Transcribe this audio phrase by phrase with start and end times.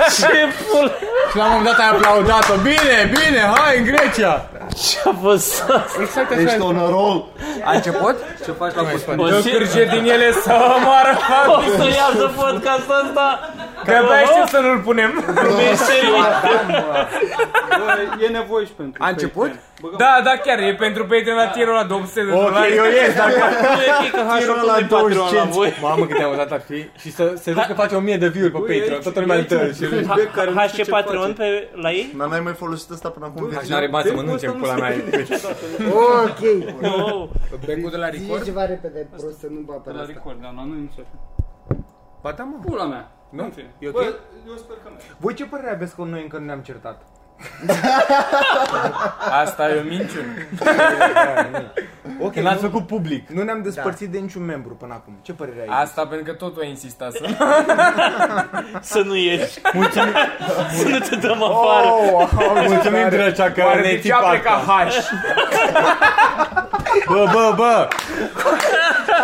[1.32, 2.54] Și la un moment dat ai aplaudat-o.
[2.62, 4.50] Bine, bine, hai în Grecia.
[4.82, 5.84] Ce-a fost asta?
[6.00, 6.40] Exact așa.
[6.40, 7.28] Ești on a roll.
[7.64, 8.16] A început?
[8.44, 9.06] Ce faci la post?
[9.06, 10.52] Dă cârje din ele să
[10.84, 11.18] moară.
[11.46, 13.26] O să iasă podcastul ăsta?
[13.84, 15.24] Că abia știu să nu-l punem.
[18.20, 19.50] E nevoie și pentru A început?
[19.98, 22.76] Da, da, chiar, e pentru Patreon la tirul la 200 de Ok, dolari.
[22.76, 23.32] eu ies, dacă
[23.76, 25.54] Nu e ok că tirul H-ul la de Patreon la 25.
[25.58, 25.70] voi.
[25.82, 28.58] Mamă cât de amuzat ar fi Și să se ducă face 1000 de view-uri pe
[28.72, 30.06] Patreon Toată lumea îl dă și râde.
[30.54, 32.14] H ce Patreon pe, la ei?
[32.18, 33.50] Dar n-ai mai folosit asta până acum?
[33.64, 34.90] Și n-are bani să mănânce în pula mea
[36.24, 36.40] Ok.
[36.80, 37.30] Nu.
[37.66, 38.44] Becul de la Zice record?
[38.44, 40.12] ceva repede, prost, să nu bată De la asta.
[40.16, 41.16] record, dar nu nici așa.
[42.22, 43.10] Ba da, mă Pula mea.
[43.30, 43.44] Nu?
[43.44, 43.70] În fine.
[43.78, 43.94] E ok?
[43.94, 45.06] Bă, eu sper că merge.
[45.18, 47.02] Voi ce părere aveți că noi încă nu ne-am certat?
[49.42, 50.32] Asta e o minciună
[52.22, 55.18] Ok, Că n-ați nu, făcut public nu ne-am despărțit de niciun membru până acum.
[55.22, 55.82] Ce părere ai?
[55.82, 57.24] Asta pentru că tot tu ai insistat să
[58.92, 59.58] Să nu ieși.
[59.72, 60.14] Mulțumim.
[60.72, 61.86] Să nu te dăm afară.
[62.12, 62.28] Oh,
[62.68, 64.68] Mulțumim drăcea că Oare ne-ai de ce a tipat plecat H?
[67.08, 67.88] Bă, bă, bă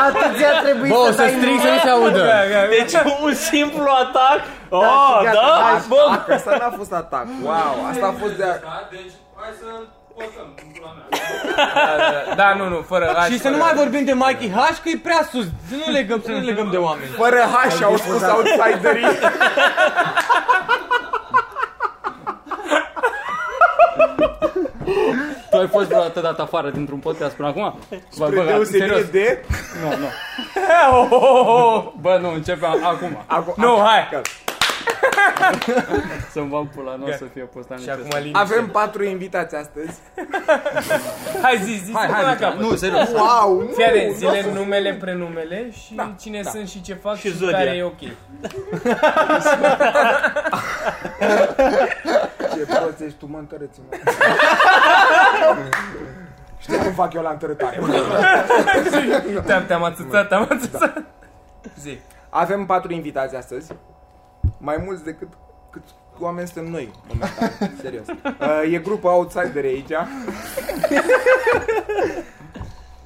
[0.07, 1.75] Atât ți-a trebuit Bă, o să să dai strig să nume?
[1.75, 2.31] nu se audă
[2.69, 2.93] Deci
[3.23, 4.41] un simplu atac.
[4.69, 5.61] Oh, gata, da?
[5.63, 5.83] hai.
[5.89, 7.27] Bă, Atac, asta n-a fost atac.
[7.43, 8.45] Wow, asta a fost de...
[8.91, 9.67] Deci, hai să
[10.15, 12.35] votăm în pula mea.
[12.35, 15.01] Da, nu, nu, fără H Și să nu mai vorbim de Mikey H, că e
[15.03, 15.45] prea sus.
[15.45, 17.11] Să nu legăm, să nu legăm de oameni.
[17.11, 19.07] Fără H au spus outsiderii.
[25.51, 27.79] Tu ai fost vreodată dat afară dintr-un podcast până acum?
[28.19, 29.09] Bă, Spre deosebire serios.
[29.11, 29.45] de...
[29.83, 30.07] Nu, nu.
[30.93, 31.93] Oh, oh, oh, oh.
[32.01, 33.25] Bă, nu, începem acum.
[33.27, 34.09] Acum, Nu, hai
[36.33, 38.19] Să-mi bag pula, nu o să fie postat Și nici acum asta.
[38.19, 39.99] liniște Avem patru invitați astăzi.
[41.43, 43.09] Hai zi, zi, Hai, să hai, la Luca, capăt nu, serios.
[43.09, 43.69] Wow, nu!
[43.75, 47.57] Fii atent, zile numele, prenumele și cine sunt și ce fac și, Zodia.
[47.57, 47.99] care e ok.
[52.53, 53.97] Ce prost ești tu, mă, întărâți-mă.
[56.59, 57.81] Știi cum fac eu la întărâtare.
[59.47, 61.03] Te-am, te-am atâțat, te-am atâțat.
[61.81, 61.99] Zi.
[62.29, 63.73] Avem patru invitați astăzi.
[64.59, 65.29] Mai mulți decât
[65.71, 65.83] cât
[66.19, 67.53] oameni suntem noi, momentan.
[67.83, 68.07] Serios.
[68.41, 69.89] Uh, e grupul Outsider aici.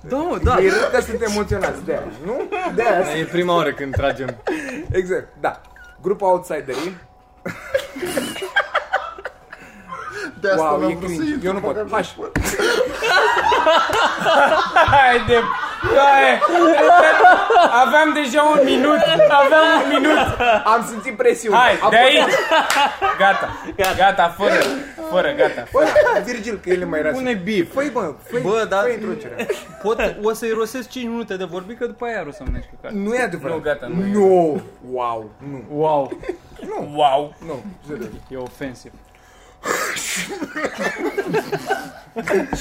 [0.01, 0.57] Da, mă, da.
[0.59, 2.43] Ei râd că sunt emoționați de aia, nu?
[2.75, 3.17] De aia.
[3.17, 4.37] E prima oară când tragem.
[4.91, 5.61] Exact, da.
[6.03, 6.97] Grupul Outsiderii.
[10.41, 11.33] De asta Wow, e n-am vrut să cringe.
[11.33, 11.47] intru.
[11.49, 11.91] Eu nu pot.
[11.91, 12.11] H.
[15.81, 16.31] Hai de...
[16.89, 17.11] Hai.
[17.85, 18.99] Aveam deja un minut,
[19.43, 20.19] aveam un minut.
[20.65, 21.57] Am simțit presiune.
[21.57, 22.35] Hai, Am de fost- aici.
[23.19, 23.49] Gata,
[23.97, 24.53] gata, fără,
[25.11, 25.63] fără, gata.
[25.73, 25.85] Bă,
[26.25, 27.23] Virgil, că el e mai rațional.
[27.35, 27.73] Pune bif.
[27.75, 29.47] Făi, bă, făi, Bă, dar făi introducerea.
[29.83, 32.93] pot, o să-i rosesc 5 minute de vorbit, că după aia o să mănânci căcat.
[32.97, 33.57] Nu e adevărat.
[33.57, 34.11] Nu, gata, nu e.
[34.13, 34.61] Nu.
[34.91, 35.31] Wow.
[35.51, 35.65] Nu.
[35.71, 36.13] Wow,
[36.95, 37.35] Wow.
[37.47, 37.63] Nu.
[37.89, 38.09] Serios.
[38.29, 38.91] e ofensiv.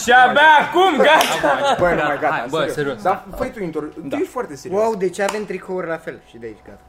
[0.03, 1.75] Și abia acum, gata.
[1.79, 2.33] Bă, nu mai gata.
[2.33, 3.01] hai, bă, serios.
[3.01, 4.09] Dar făi tu introducerea.
[4.09, 4.81] Tu ești foarte serios.
[4.81, 6.19] Wow, de ce avem tricouri la fel?
[6.29, 6.79] Și de aici, gata.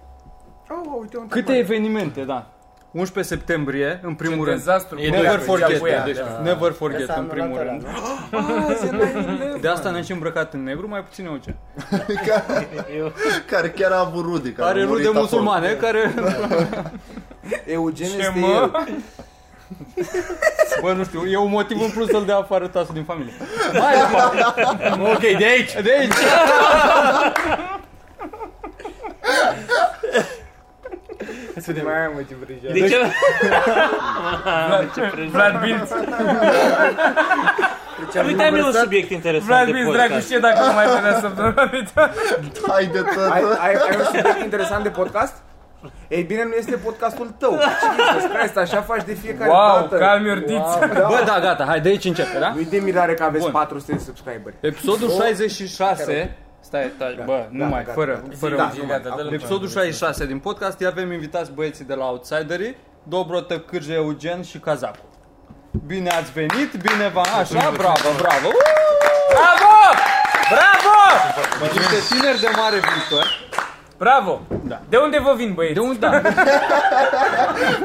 [0.69, 1.59] Oh, uite o Câte întrebare.
[1.59, 2.47] evenimente, da.
[2.93, 4.57] 11 septembrie, în primul Ce rând.
[4.65, 4.99] dezastru.
[4.99, 6.41] E Bă, never da, forget, Japoia, deci da.
[6.43, 7.87] never forget S-a în primul anulat rând.
[8.33, 9.59] ăla, nu?
[9.61, 11.57] De asta ne-am și îmbrăcat în negru, mai puțin Eugen.
[13.51, 14.53] Care chiar a avut rude.
[14.53, 15.21] Care Are a murit rude acolo.
[15.23, 16.15] musulmane, care...
[17.75, 18.47] Eugen Ce, este mă?
[18.47, 18.97] el.
[20.83, 23.33] Bă, nu știu, e un motiv în plus să-l dea afară tasul din familie.
[23.73, 25.01] Mai departe.
[25.13, 25.73] Ok, de aici.
[25.73, 26.13] De aici.
[31.85, 32.61] Mai am ce vrei.
[32.73, 32.97] De ce?
[35.31, 35.91] Vlad Bilț.
[38.27, 40.27] Uite, ai mie un subiect interesant Vlad de Bilț, dracu, podcast.
[40.27, 42.13] știe dacă nu mai venea săptămâna viitoare.
[42.69, 43.31] Hai de tot.
[43.31, 45.35] Ai, ai, ai un subiect interesant de podcast?
[46.09, 47.59] Ei bine, nu este podcastul tău.
[47.61, 49.97] Jesus Christ, așa faci de fiecare Wow, dată.
[49.97, 50.93] calm your tits.
[50.93, 52.53] Bă, da, gata, hai, de aici începe, da?
[52.55, 53.53] Nu-i de mirare că aveți Bun.
[53.53, 54.57] 400 de subscriberi.
[54.61, 56.37] Episodul 66...
[56.63, 58.37] Stai, stai, bă, nu mai, gata, fără, gata.
[58.39, 62.05] fără Da, Zi, gata, dă-l Episodul 66 din podcast, îi avem invitați băieții de la
[62.05, 65.05] Outsiderii, Dobrotă, Cârje, Eugen și Cazacu.
[65.87, 67.25] Bine ați venit, bine v-am...
[67.39, 68.49] Așa, bravo, bravo!
[69.37, 69.75] Bravo!
[70.55, 70.97] Bravo!
[71.73, 73.27] Niște tineri de mare viitor.
[74.01, 74.41] Bravo!
[74.89, 75.75] De unde vă vin, băieți?
[75.75, 76.11] De unde, da,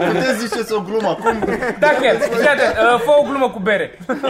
[0.08, 1.40] Puteți ziceți o glumă acum.
[1.80, 3.98] Da, chiar, fii atent, uh, fă o glumă cu bere.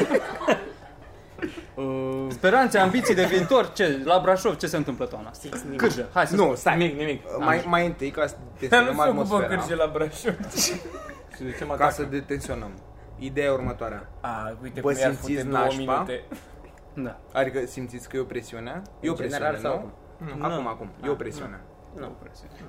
[1.75, 4.01] Uh, Speranțe, ambiții de viitor, ce?
[4.05, 5.31] La Brașov, ce se întâmplă toamna?
[5.75, 6.77] Cârjă, hai să Nu, stai.
[6.77, 7.21] Nimic, nimic.
[7.39, 8.35] Mai, mai întâi, ca să
[8.69, 10.35] Dar nu detenționăm se ocupă atmosfera, cârje la Brașov.
[10.37, 10.59] Deci
[11.35, 11.93] Și de ce mă ca atacă?
[11.93, 12.71] să detenționăm.
[13.19, 14.09] Ideea e următoarea.
[14.21, 15.77] A, uite Bă, cum i-ar simțiți fute două nașpa?
[15.93, 16.23] minute.
[16.93, 17.19] Da.
[17.39, 18.81] Adică simțiți că e o presiune?
[18.99, 20.31] E o În general presiune, sau nu?
[20.43, 20.51] acum?
[20.51, 20.89] Acum, acum.
[21.05, 21.59] E o presiune.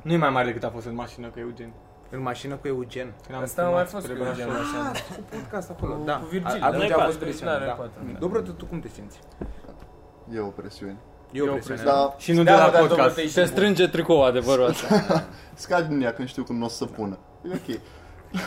[0.03, 1.73] Nu e mai mare decât a fost în mașină cu Eugen.
[2.11, 3.13] În mașină cu Eugen.
[3.27, 4.91] Când am Asta a mai fost cu spre Eugen Brașov.
[4.91, 4.91] așa.
[5.15, 6.17] Cu podcast acolo, da.
[6.17, 7.73] cu Virgil, A- Atunci noi a fost patru, presiune, da, noi da.
[7.73, 8.19] patru, da.
[8.19, 9.19] Dobro, tu, tu cum te simți?
[10.35, 10.97] E o presiune.
[11.33, 11.83] E o presiune.
[11.85, 13.15] Da, Și nu de Da, la mă, dar podcast.
[13.15, 15.25] domnul, Se strânge tricou adevărul asta.
[15.55, 17.19] scad din ea când știu când nu o să pună.
[17.43, 17.81] E ok.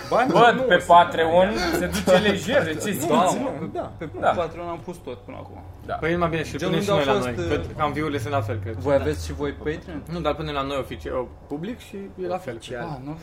[0.09, 3.07] Ba, nu, Bă, nu pe o să- Patreon se duce lejer, de ce Da, simți?
[3.43, 3.91] mă, da.
[3.97, 4.27] Pe Da.
[4.29, 5.63] Patreon am pus tot până acum.
[5.99, 7.45] Păi e mai bine și Gen, punem și unde noi au la fost, noi.
[7.45, 8.73] uh, Cred că amviurile sunt la fel, cred.
[8.73, 10.03] Voi aveți și voi Patreon?
[10.11, 12.53] Nu, dar punem la noi oficial, public și e la fel.
[12.55, 12.81] Oficial.
[12.91, 13.17] Ah, nu.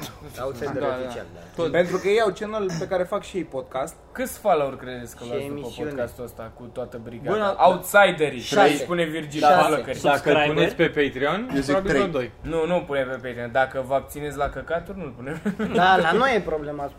[0.44, 0.96] Outsider Da, da.
[1.04, 1.40] oficial, da.
[1.56, 1.70] Tot.
[1.70, 3.94] Pentru că ei au channel pe care fac și ei podcast.
[4.12, 5.90] Câți follower credeți că Și luați după emisiune.
[5.90, 7.38] podcastul ăsta cu toată Bă, brigada?
[7.38, 7.56] da.
[7.68, 8.40] Outsiderii.
[8.40, 8.60] Șase.
[8.60, 9.54] Aici spune Virgil Șase.
[9.62, 9.84] followeri.
[9.86, 10.46] Dacă îl Subscriber?
[10.46, 12.00] puneți pe Patreon, Eu zic probabil trei.
[12.00, 12.30] vreo doi.
[12.52, 13.50] Nu, nu pune pe Patreon.
[13.52, 15.36] Dacă vă abțineți la căcaturi, nu-l punem.
[15.80, 16.90] Da, la noi e problema.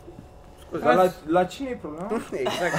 [0.61, 0.83] Scuze.
[0.83, 2.07] Dar la, la cine e problema?
[2.31, 2.75] Exact.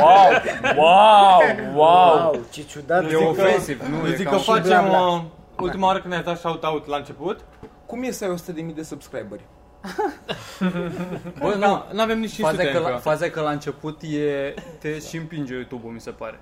[0.00, 0.30] Wow!
[0.76, 1.40] Wow!
[1.74, 2.22] Wow!
[2.32, 3.10] Wow, ce ciudat.
[3.10, 5.06] E ofensiv, nu Eu e zic cam că bla facem bla.
[5.06, 5.22] uh,
[5.60, 7.40] ultima oară când ai dat shout-out la început.
[7.86, 8.34] Cum e să ai
[8.68, 9.44] 100.000 de subscriberi?
[11.40, 11.82] Bă, nu.
[11.92, 13.00] Nu avem nici Faza 500 e, că la, încă.
[13.00, 16.40] faza e că la început e, te și împinge YouTube-ul, mi se pare.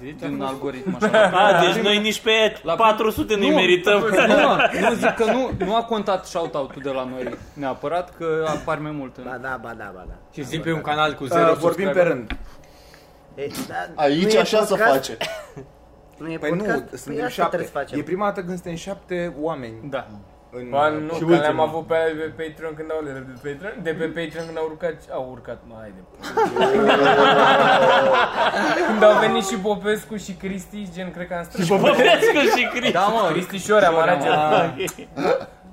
[0.00, 0.18] Zici?
[0.18, 1.30] Din algoritm așa.
[1.46, 3.54] A, deci noi nici pe La- 400 nu-i Nu.
[3.54, 4.00] merităm.
[4.28, 8.78] Nu, nu zic că nu, nu a contat shout-out-ul de la noi neapărat, că apar
[8.78, 9.16] mai mult.
[9.16, 9.24] În...
[9.24, 10.14] Ba da, ba da, ba da.
[10.32, 12.06] Și zi pe un canal cu zero Uh, vorbim pe subscriber.
[12.06, 12.36] rând.
[13.34, 14.92] E, da, Aici nu e așa se podcast?
[14.92, 15.16] face.
[16.18, 16.74] Nu e Păi podcast?
[16.80, 17.56] nu, Păi suntem asta șapte.
[17.56, 17.98] trebuie să facem.
[17.98, 19.74] E prima dată când suntem șapte oameni.
[19.90, 20.06] Da.
[20.58, 21.62] În, Ba, nu, Și că le-am ultima.
[21.62, 24.58] avut pe alea de pe Patreon când au de pe Patreon, de pe Patreon când
[24.58, 26.00] au urcat, au urcat, mă, haide.
[28.86, 31.78] când au venit și Popescu și Cristi, gen, cred că am stat.
[31.80, 32.92] Popescu și Cristi.
[32.92, 33.28] Da, mă.
[33.32, 34.26] Cristi Șorea, mă arată.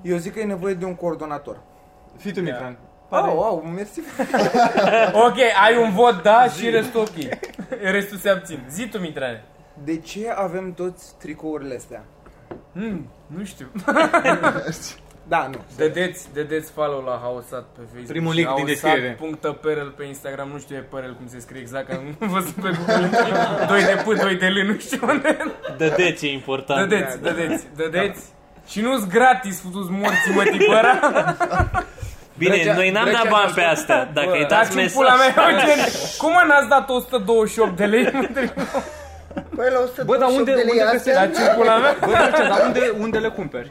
[0.01, 1.57] Eu zic că e nevoie de un coordonator.
[2.17, 2.77] Fii tu, Mitran.
[3.09, 3.99] Oh, wow, mersi.
[5.27, 7.39] Ok, ai un vot da și restul ok.
[7.91, 8.59] Restul se abțin.
[8.69, 9.43] Zi tu, Mitrane.
[9.83, 12.03] De ce avem toți tricourile astea?
[12.73, 13.71] Hmm, nu știu.
[15.27, 15.57] Da, nu.
[15.77, 18.07] Dădeți, dădeți follow la Hausat pe Facebook.
[18.07, 19.17] Primul link din descriere.
[19.19, 22.69] Hausat.perel pe Instagram, nu știu e părel cum se scrie exact, că am văzut pe
[22.77, 23.09] Google.
[23.71, 25.37] doi de P, doi de L, nu știu unde.
[25.77, 26.89] Dădeți, e important.
[26.89, 28.21] Dădeți, dădeți, dădeți.
[28.67, 30.99] Și nu-s gratis, futu-s morții, mă, tipăra.
[32.37, 33.61] Bine, Drăgea- noi n-am dat drăgea bani noastră.
[33.61, 34.09] pe asta.
[34.13, 35.51] Dacă îi dați Dați pula mea, mesaj...
[35.51, 35.85] Eugen.
[36.17, 38.03] Cum mă n-ați dat 128 de lei?
[39.57, 41.13] Păi la 128 Bă, dar unde- de lei unde astea?
[41.19, 41.93] Dar ce pula mea?
[41.99, 43.69] Bă, Drăcea, dar unde, unde le cumperi?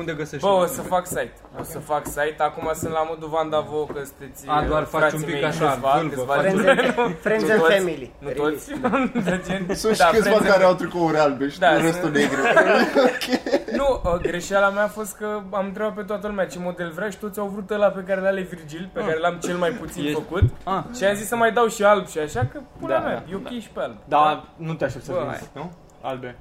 [0.00, 0.46] Unde găsești?
[0.46, 1.32] Bă, o să fac site.
[1.60, 2.36] O să fac site.
[2.38, 5.32] Acum sunt la modul Vanda Vo, că sunteți A, doar uh, faci frații un pic
[5.32, 6.94] mei așa, câțiva, vâlvă, câțiva faci- Friends jurări.
[6.96, 7.72] and, friends Nu and toți.
[7.76, 8.06] family.
[8.24, 8.64] Nu toți.
[9.28, 9.62] De gen.
[9.82, 12.40] Sunt și Da, câțiva friends care and- au tricouri albe și Da, restul sunt- negre.
[13.82, 17.10] Nu, uh, greșeala mea a fost că am întrebat pe toată lumea ce model vrea
[17.10, 20.02] și toți au vrut ăla pe care l-are Virgil, pe care l-am cel mai puțin
[20.04, 20.42] Ești- făcut.
[20.64, 20.82] Ah.
[20.96, 23.30] Și am zis să mai dau și alb și așa, că pula Da, mea, da,
[23.30, 23.96] e ok și pe alb.
[24.04, 25.72] Dar nu te aștept să Bă, vinzi, nu?
[26.02, 26.36] Albe.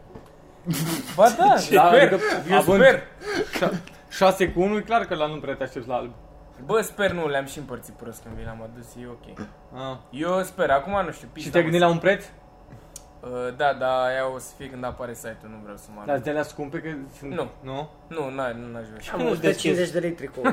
[1.15, 2.17] Ba da, sper, adică,
[2.51, 3.03] eu având- sper.
[4.09, 6.11] 6 cu 1, e clar că la nu prea te aștepți la alb.
[6.65, 9.47] Bă, sper nu, le-am și împărțit prost când vi l-am adus, e ok.
[9.73, 9.97] Ah.
[10.09, 12.25] Eu sper, acum nu știu, Și pista te-ai gândit la un preț?
[13.21, 16.17] Uh, da, da, aia o să fie când apare site-ul, nu vreau să mă Dar
[16.19, 17.31] de alea scumpe că sunt...
[17.33, 17.47] Nu.
[17.61, 17.89] Nu?
[18.07, 19.13] Nu, n-ai, nu n-aș vrea.
[19.13, 20.43] Am Când îți 150 de lei tricou.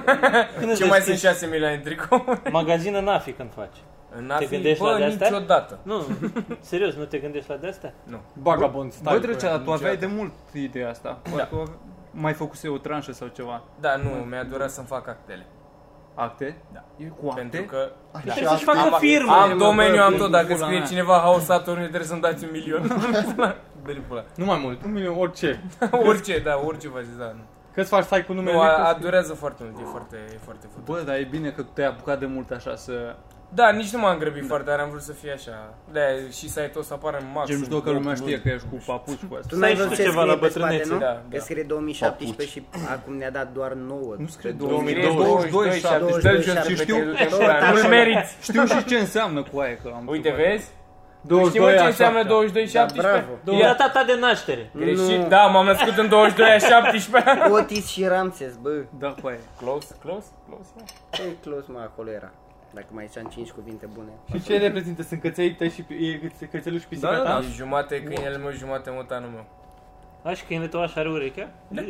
[0.58, 2.24] Când îți Ce mai sunt deschizi 6 milioane în tricou?
[2.50, 3.76] magazină n-afi când faci.
[4.16, 5.28] În Te AFI, gândești bă, la de-astea?
[5.28, 5.78] niciodată.
[5.82, 6.06] Nu,
[6.60, 7.94] serios, nu te gândești la de-astea?
[8.32, 9.10] Vagabond style.
[9.10, 10.06] Bă, Drăcea, dar tu aveai niciodată.
[10.06, 10.32] de mult
[10.64, 11.18] ideea asta.
[11.24, 11.30] Da.
[11.30, 11.70] Parcă ave-
[12.10, 13.62] mai făcuse o tranșă sau ceva.
[13.80, 15.46] Da, nu, mi-a durat să-mi fac actele.
[16.20, 16.56] Acte?
[16.72, 16.84] Da.
[16.96, 17.40] E cu acte?
[17.40, 17.90] Pentru că
[18.22, 19.32] Trebuie să-și facă firmă.
[19.32, 20.30] am domeniu, am bă, tot.
[20.30, 20.86] Dacă pula scrie mea.
[20.86, 22.82] cineva House Saturn, trebuie să-mi dați un milion.
[23.84, 24.24] Dă-i pula.
[24.34, 25.62] Nu mai mult, un milion, orice.
[26.08, 27.24] Orice, da, orice faci, da.
[27.24, 27.40] Nu,
[27.72, 28.86] Cât faci stai cu numele nu a, mic?
[28.86, 30.84] a, durează foarte mult, e foarte, e foarte făcut.
[30.94, 33.16] Bă, dar e bine că tu te-ai apucat de mult așa să...
[33.54, 35.74] Da, nici nu m-am grăbit foarte tare, am vrut să fie așa.
[35.92, 36.00] Da,
[36.30, 37.50] și site-ul o să apară în maxim.
[37.50, 38.42] Gen, nu știu că lumea opt știe luni.
[38.42, 39.46] că ești cu papuci cu asta.
[39.48, 40.92] Tu n-ai Să ai văzut și ce tu ceva la scrie pe spate, bătrânețe.
[40.92, 40.98] nu?
[40.98, 41.38] Da, Că da.
[41.48, 44.14] scrie 2017 și acum ne-a dat doar 9.
[44.18, 46.50] Nu scrie Scrie 2022, 22, 17.
[46.50, 46.96] 17, și știu,
[47.72, 48.30] Nu-l meriți.
[48.48, 50.50] știu și ce înseamnă cu aia, că am Uite, întrebat.
[50.52, 50.66] vezi?
[51.24, 52.32] Știi 22 mă ce a înseamnă 7.
[52.34, 53.26] 22 Da, 17?
[53.44, 53.58] bravo.
[53.58, 54.64] E data ta de naștere.
[54.82, 55.28] Greșit, Nu.
[55.34, 58.72] da, m-am născut în 22 a 17 Otis și Ramses, bă.
[59.02, 59.42] Da, cu aia.
[59.60, 60.70] Close, close, close.
[61.10, 62.30] Ce close, mă, acolo era.
[62.74, 64.08] Dacă mai ziceam 5 cuvinte bune.
[64.32, 65.02] Și ce reprezintă?
[65.02, 67.38] Sunt căței tăi și pi- e cățe- cățelul și pisica Da, da, ta?
[67.38, 69.44] E jumate câinele meu, jumate motanul meu.
[70.22, 71.48] A, și câinele tău așa are urechea?
[71.68, 71.82] Da.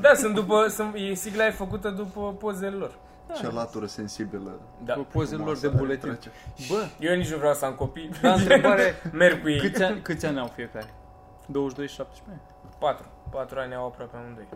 [0.00, 2.94] Da, sunt după, sunt, e, sigla e făcută după pozele lor.
[3.36, 4.60] Ce latură sensibilă.
[4.84, 4.94] Da.
[4.94, 6.08] Cu pozele lor de Masă buletin.
[6.10, 6.30] trece.
[6.70, 8.10] Bă, Eu nici nu vreau să am copii.
[8.22, 9.58] dar întrebare, Merg cu ei.
[9.58, 10.86] câți ani, câți ani au fiecare?
[11.46, 12.42] 22 și 17?
[12.78, 13.06] 4.
[13.30, 14.46] 4 ani au aproape amândoi.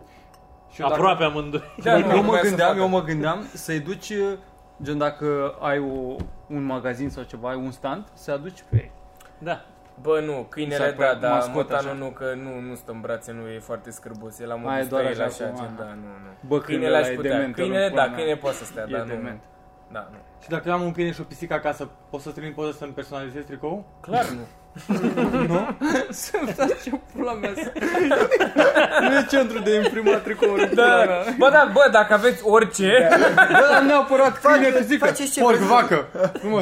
[0.71, 1.63] Și eu dacă- Aproape amândoi.
[1.83, 2.79] Da, nu, eu mă voia să gândeam, facă.
[2.81, 4.13] eu mă gândeam să-i duci,
[4.81, 6.15] gen dacă ai o,
[6.49, 8.91] un magazin sau ceva, ai un stand, să aduci pe ei.
[9.37, 9.65] Da.
[10.01, 11.75] Bă, nu, câinele Să-l da, pui dar mascot așa.
[11.81, 14.59] motanul nu, că nu, nu stă în brațe, nu e foarte scârbos, e la Ai,
[14.61, 15.75] modul doar stă el așa așa, cum- gen, aha.
[15.83, 16.47] da, nu, nu.
[16.47, 18.15] Bă, Câinele câinele aș ăla e putea, dement, câinele, în da, pula mea.
[18.15, 19.41] câinele poate să stea, E dar nu, dement.
[19.91, 20.17] da, nu.
[20.43, 22.91] Și dacă eu am un câine și o pisică acasă, pot să trimit poză să-mi
[22.91, 23.83] personalizez tricoul?
[24.01, 24.45] Clar nu.
[26.09, 27.71] Să-mi dați ce pula mea să...
[29.01, 30.75] Nu e centru de imprimat tricouri.
[30.75, 31.05] Da,
[31.37, 33.07] bă, da, bă, dacă aveți orice,
[33.51, 35.71] Bă, dar neapărat câine, pisică, faceți ce porc, vreți.
[35.71, 36.07] vacă,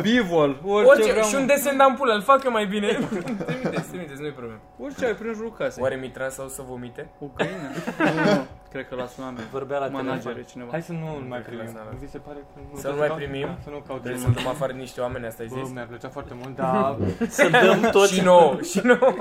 [0.02, 2.88] bivol, orice, orice, vreau, și un desen de ampulă, îl fac eu mai bine.
[3.46, 4.60] Trimiteți, trimiteți, nu-i problemă.
[4.80, 5.84] orice ai prin jurul casei.
[5.84, 7.10] Oare Mitran sau să vomite?
[7.20, 7.70] O găină?
[8.16, 9.38] Nu, nu, cred că la tsunami.
[9.52, 10.42] Vorbea la Manager telefon.
[10.48, 10.70] e cineva.
[10.72, 11.80] Hai să nu îl mai cred că primim.
[11.86, 13.20] lasă, Vi se pare că nu Să nu pot mai caut?
[13.22, 13.46] primim?
[13.46, 15.74] Da, Să nu caut Vrei de să dăm afară niște oameni, asta ai Bă, zis?
[15.74, 16.96] mi-ar plăcea foarte mult, dar
[17.38, 18.14] Să dăm toți.
[18.14, 19.14] Și nouă, și nouă.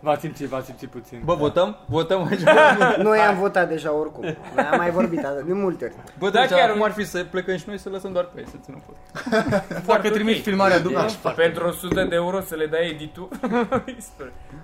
[0.00, 1.20] v-ați simțit, v-ați simțit puțin.
[1.24, 1.76] Bă, votăm?
[1.86, 2.40] Votăm aici.
[3.08, 4.22] Noi am votat deja oricum.
[4.54, 5.94] Noi am mai vorbit atât, de multe ori.
[6.18, 8.40] Bă, Da, deci chiar- acum ar fi să plecăm și noi să lăsăm doar pe
[8.40, 8.98] ei, să ținem fost.
[9.86, 10.44] Dacă trimiți ok.
[10.44, 11.06] filmarea după,
[11.36, 13.28] Pentru 100 de euro să le dai editul.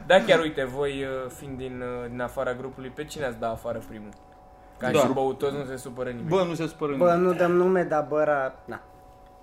[0.06, 3.50] da, chiar uite, voi uh, fiind din, uh, din afara grupului, pe cine ați da
[3.50, 4.10] afară primul?
[4.78, 4.98] Ca Da.
[4.98, 6.28] și băutoți nu se supără nimeni.
[6.28, 7.22] Bă, nu se supără Bă, nimeni.
[7.22, 8.54] nu dăm nume, dar băra...
[8.64, 8.80] Na.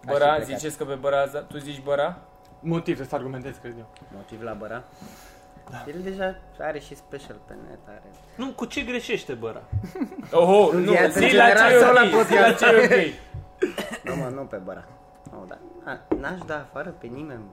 [0.05, 0.59] Băra, Aș fi plecat.
[0.59, 1.47] ziceți că pe Băra ați dat?
[1.47, 2.17] Tu zici Băra?
[2.63, 3.85] Motiv să argumentez, cred eu.
[4.15, 4.83] Motiv la băra.
[5.87, 8.01] El deja are și special pe net, are.
[8.35, 9.61] Nu, cu ce greșește băra?
[10.31, 12.51] Oho, În nu, viață, zi în la general, ce e sau la ok, zi la
[12.51, 13.13] ce e ok.
[14.03, 14.85] Nu, mă, nu pe băra.
[15.31, 15.57] Nu, da.
[15.91, 17.43] A, N-aș da afară pe nimeni.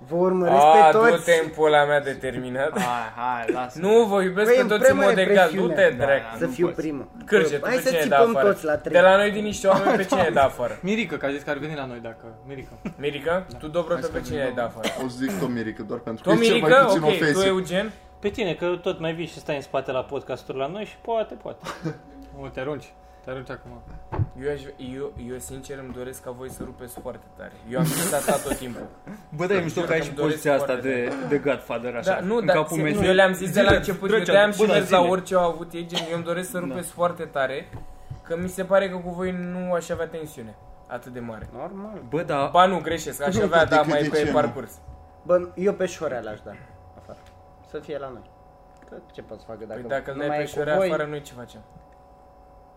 [0.00, 0.06] Mă.
[0.08, 1.10] Vă urmăresc A, pe toți.
[1.10, 2.70] du-te în pula mea determinat.
[2.80, 3.78] Hai, hai, lasă.
[3.80, 5.74] Nu, vă iubesc Băi, pe îmi toți în prea mod mare egal, presiune.
[5.74, 6.20] du-te, Da, drag.
[6.38, 6.80] Să nu fiu poți.
[6.80, 7.08] primul.
[7.26, 8.52] Cârce, tu Hai pe să cine da țipăm afară?
[8.52, 8.92] toți la trei.
[8.92, 10.78] De la noi din niște oameni, pe cine da afară?
[10.90, 12.24] Mirica, că a zis că ar veni la noi dacă...
[12.46, 12.72] Mirica.
[12.96, 13.46] Mirica?
[13.58, 14.88] Tu, Dobrotă, pe cine ai da afară?
[15.04, 16.84] O să zic Tomirică, doar pentru că Tu, e cel mai Mirica?
[16.84, 17.46] puțin Ok, tu, ofensiv.
[17.46, 17.92] Eugen?
[18.20, 20.96] Pe tine, că tot mai vii și stai în spate la podcasturi la noi și
[21.02, 21.58] poate, poate.
[22.42, 22.84] O, te arunci.
[23.24, 23.70] Te arunci acum.
[24.42, 24.62] Eu, aș,
[24.94, 27.52] eu, eu sincer îmi doresc ca voi să rupeți foarte tare.
[27.70, 28.86] Eu am zis asta tot timpul.
[29.36, 31.96] Bă, dar e mișto că ai și Îmi doresc poziția asta foarte de, de Godfather,
[31.96, 32.92] așa, Da, nu, în dar capul se- meu.
[32.94, 34.90] nu, eu le-am zis de la Zile, început, eu drăgea, de-am și bă, dar mers
[34.90, 35.10] la zile.
[35.10, 37.68] orice au avut ei, gen, eu îmi doresc să rupeți foarte tare,
[38.22, 40.54] că mi se pare că cu voi nu aș avea tensiune
[40.86, 41.48] atât de mare.
[41.52, 42.02] Normal.
[42.08, 44.24] Bă, da, Ba nu, greșesc, aș Nu, avea, de da, cât mai de pe ce,
[44.24, 44.40] mă?
[44.40, 44.72] parcurs.
[45.22, 46.50] Bă, eu pe șorea l-aș da
[46.98, 47.18] afară.
[47.70, 48.30] Să fie la noi.
[48.88, 50.50] Că ce pot să facă dacă Păi dacă îl nu dai mai pe e cu
[50.58, 50.86] șorea voi?
[50.88, 51.60] afară, noi ce facem?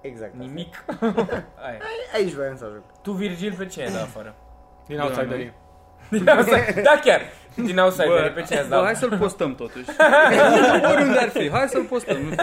[0.03, 0.33] Exact.
[0.33, 0.45] asta.
[0.45, 0.85] Nimic.
[1.67, 1.79] Aia.
[2.13, 2.83] Aici voiam să ajung.
[3.01, 4.35] Tu, Virgil, pe cine ai da afară?
[4.87, 5.53] Din outsiderii.
[6.09, 7.21] Din outside, da chiar,
[7.55, 9.85] din outsider, pe cine ați bă, da hai să-l postăm totuși.
[10.91, 12.17] Oriunde ar fi, hai să-l postăm.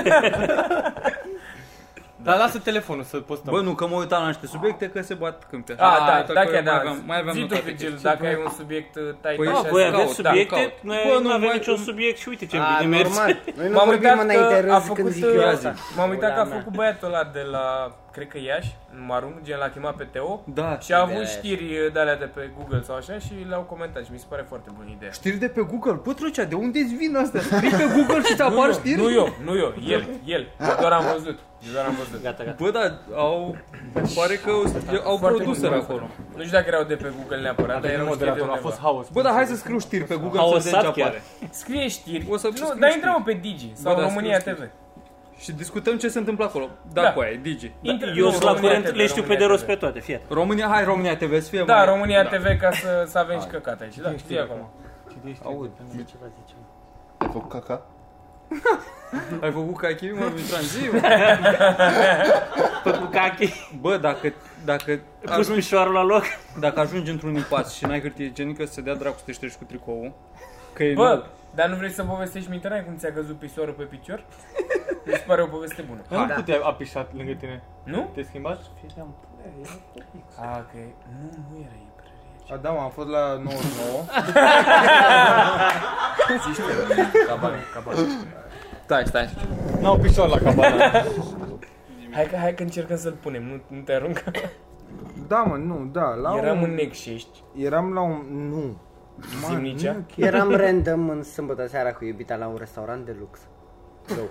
[2.22, 2.30] nu știu.
[2.30, 3.52] Dar lasă telefonul să postăm.
[3.54, 5.74] Bă, nu, că mă uitam la niște subiecte, că se bat câmpia.
[5.78, 6.78] Ah, Hai, da, uite, da, că chiar mai da.
[6.78, 7.64] aveam- Mai aveam Zi tu, notate.
[7.70, 9.92] Virgil, dacă ai un subiect uh, tai Păi, tai Ah, și voi așa.
[9.94, 10.54] aveți caut, da, subiecte?
[10.56, 10.72] caut.
[10.90, 13.08] Noi Bă, nu nu, avem mai- niciun subiect și uite ce A, bine merge.
[13.08, 13.32] normal.
[13.56, 15.74] Noi nu M-am vorbim uitat înainte că a râzi când făcut, zic eu uh, asta.
[15.96, 16.58] m-am uitat că a Pula mea.
[16.58, 17.64] făcut băiatul ăla de la,
[18.12, 21.26] cred că Iași, în Marun, gen l-a chemat pe Teo Da, și a avut De-aia.
[21.26, 24.24] știri uh, de alea de pe Google sau așa și le-au comentat și mi se
[24.28, 25.10] pare foarte bună ideea.
[25.10, 26.00] Știri de pe Google.
[26.04, 27.40] Bă, Trucea, de unde îți vin astea?
[27.40, 29.00] Scrii pe Google și ți apar nu, știri?
[29.00, 32.22] eu, nu eu, nu eu, el, el, eu doar am văzut, eu doar am văzut.
[32.22, 32.56] Gata, gata.
[32.64, 32.82] Bă, da,
[33.16, 33.56] au...
[34.14, 34.50] Pare că
[35.04, 35.80] au Foarte produseri bun.
[35.82, 36.08] acolo.
[36.36, 38.52] Nu știu dacă erau de pe Google neapărat, dar Dar erau știri de moderator a
[38.52, 38.68] undeva.
[38.68, 39.06] fost haos.
[39.08, 41.08] Bă, dar hai să scriu știri pe Google să vedem Haosat ce chiar.
[41.08, 41.22] apare.
[41.50, 42.94] Scrie știri, O să nu, scriu dar știri.
[42.94, 44.62] intrăm pe Digi sau da, România scriu TV.
[45.40, 46.68] Și discutăm ce se întâmplă acolo.
[46.92, 47.12] Da, Da.
[47.12, 47.72] cu aia, Digi.
[47.80, 49.62] Da, Intră- eu nu, sunt la România curent, TV, le știu pe de România rost
[49.62, 49.68] TV.
[49.68, 50.20] pe toate, fie.
[50.28, 51.84] România, hai România TV să fie Da, mai...
[51.84, 54.68] România TV ca să, să avem și căcat aici, da, știi acum.
[55.44, 55.70] Aud.
[55.90, 56.60] Ceva ziceam.
[57.18, 57.82] Ai făcut caca?
[59.44, 61.00] Ai făcut cachi, mă, Mitran, zi, mă.
[62.90, 64.32] Făcut cachi, Bă, dacă,
[64.64, 66.22] dacă, pus ajungi, pișoarul la loc.
[66.60, 69.56] dacă ajungi într-un impas și n-ai hârtie igienică să te dea dracu să te ștergi
[69.56, 70.12] cu tricoul,
[70.72, 71.26] că e Bă, nou.
[71.54, 74.24] Dar nu vrei să povestești Mitran cum ți-a căzut pisoarul pe picior?
[75.06, 76.00] Mi se pare o poveste bună.
[76.08, 77.62] Dar nu puteai apișat lângă tine.
[77.84, 78.10] Nu?
[78.14, 78.70] Te schimbați?
[80.40, 80.72] Ah, ok.
[81.20, 82.52] Nu, nu era iprerie.
[82.52, 83.44] A, da, mă, am fost la 99.
[88.84, 89.28] Stai, stai.
[89.80, 90.78] N-au pișor la cabană.
[92.10, 94.22] Hai că, hai că încercăm să-l punem, nu, nu te arunca.
[95.28, 96.68] Da, mă, nu, da, la Eram un...
[96.68, 98.48] în Necșești, Eram la un...
[98.48, 98.76] Nu.
[99.46, 99.92] Zimnicea.
[99.92, 103.38] nu, chiar- Eram random în sâmbătă seara cu iubita la un restaurant de lux.
[104.16, 104.28] Rău.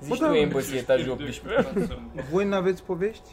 [0.00, 0.36] Zici Bă, tu da.
[0.38, 1.42] e în băsie etajul 18.
[2.30, 3.28] Voi n-aveți povești?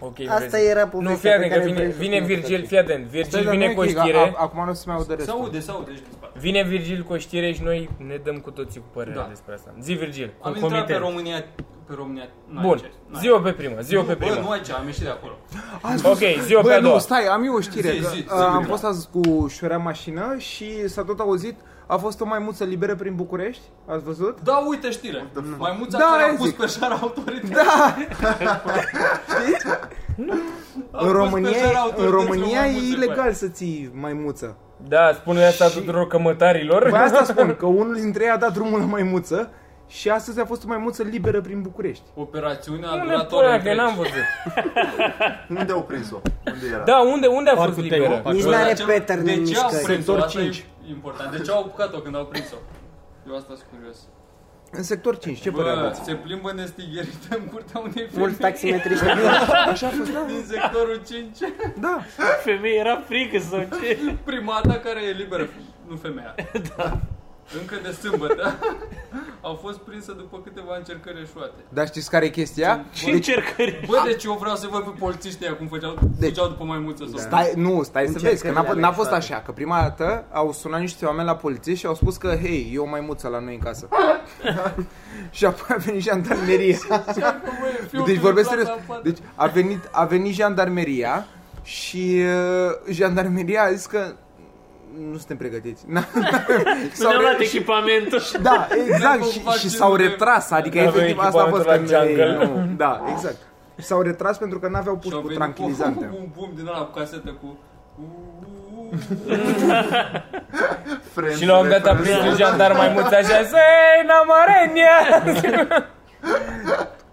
[0.00, 0.66] Ok, Asta vezi.
[0.68, 2.66] era Nu, povestea fii pe atent, că care vine, vrei să vine o Virgil, cunoști.
[2.66, 3.04] fii atent.
[3.04, 4.82] Virgil Stai, dar vine nu e cu o ok, că știre, a- Acum nu se
[4.86, 5.34] mai aude Se restul.
[5.40, 6.38] aude, se aude, ești din spate.
[6.38, 9.28] vine Virgil cu o știre și noi ne dăm cu toții cu părerea Da.
[9.28, 9.74] despre asta.
[9.80, 10.98] Zi Virgil, Am cu intrat pe comitet.
[11.08, 11.44] România,
[11.88, 12.28] pe România.
[12.52, 13.20] n-ai Bun, ce, n-ai.
[13.20, 14.52] zi-o pe prima, zi-o pe Nu, Bă, nu prima.
[14.52, 15.32] ai ce, am ieșit de acolo.
[16.12, 16.92] Ok, zi-o pe Bă, a doua.
[16.92, 17.90] nu, stai, am eu o știre.
[17.90, 18.68] Zi, că, zi, zi, uh, am zi.
[18.68, 23.14] fost azi cu șoarea mașină și s-a tot auzit, a fost o maimuță liberă prin
[23.14, 24.40] București, ați văzut?
[24.40, 25.26] Da, uite știre.
[25.58, 26.56] Mai mulți Da, care aia au pus zic.
[26.56, 27.54] pe șara autorității.
[27.54, 27.94] Da!
[30.92, 33.32] Au în pus pe România, șara în autorităților România maimuțe e pe ilegal aia.
[33.32, 34.56] să ții maimuță.
[34.88, 36.82] Da, spune asta tuturor cămătarilor.
[36.90, 39.50] Păi asta spun, că unul dintre ei a dat drumul la maimuță
[39.88, 42.04] și astăzi a fost o maimuță liberă prin București.
[42.14, 44.10] Operațiunea a Nu ne durat ore pune că n-am întregi.
[44.14, 45.58] văzut.
[45.60, 46.20] Unde au prins-o?
[46.52, 46.82] Unde era?
[46.84, 48.20] Da, unde, unde a fost Parcul liberă?
[48.22, 49.84] Teo, Nici Bă, n-are dar ce- pattern De în ce au mișcări.
[49.84, 50.12] prins-o?
[50.12, 50.64] Sector Asta e 5.
[50.88, 51.30] important.
[51.36, 52.56] De ce au apucat-o când au prins-o?
[53.28, 53.96] Eu asta sunt curios.
[54.72, 56.04] În sector 5, ce părere Bă, aveți?
[56.04, 59.04] se plimbă nestigherită în curtea unei femei Mulți taximetriști.
[59.72, 60.20] Așa a fost, da?
[60.26, 61.36] din sectorul 5.
[61.80, 61.98] Da.
[62.44, 63.98] Femeie era frică sau ce?
[64.24, 65.48] Primata care e liberă,
[65.88, 66.34] nu femeia.
[66.76, 66.98] Da.
[67.60, 68.54] Încă de sâmbătă
[69.48, 71.60] au fost prinsă după câteva încercări eșuate.
[71.68, 72.84] Dar știți care e chestia?
[72.92, 73.84] Ce încercări?
[73.86, 77.04] Bă, deci eu vreau să văd pe polițiștii aia cum făceau, Deci- făceau după maimuță
[77.10, 79.80] sau Stai, nu, stai să vezi, că n-a, Încercările n-a fost ale așa, că prima
[79.80, 83.28] dată au sunat niște oameni la poliție și au spus că, hei, e o maimuță
[83.28, 83.88] la noi în casă.
[85.30, 86.78] și apoi a venit jandarmeria.
[88.06, 88.68] deci vorbesc serios.
[89.02, 91.26] Deci a venit, a venit jandarmeria
[91.62, 92.22] și
[92.86, 94.14] uh, jandarmeria a zis că
[95.10, 95.84] nu suntem pregătiți.
[95.88, 96.00] N- Nu
[96.92, 98.20] S-au ne-am re- luat echipamentul.
[98.42, 101.46] Da, exact, Ne-am și, făcut și s-au vaccinul de- retras, adică N-avem efectiv asta a
[101.46, 102.44] fost echipamentul la că jungle.
[102.66, 103.36] nu, Da, exact.
[103.78, 106.08] Și s-au retras pentru că n-aveau pus Și au cu venit cu tranquilizante.
[106.20, 107.58] un bum din ăla cu casetă cu...
[111.14, 112.20] Friends Și la un moment dat a reference.
[112.20, 114.96] prins un jandar mai mult așa, Sei, namarenia!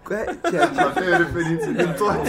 [0.02, 2.28] Că- ceea ce- Avea referințe din toate.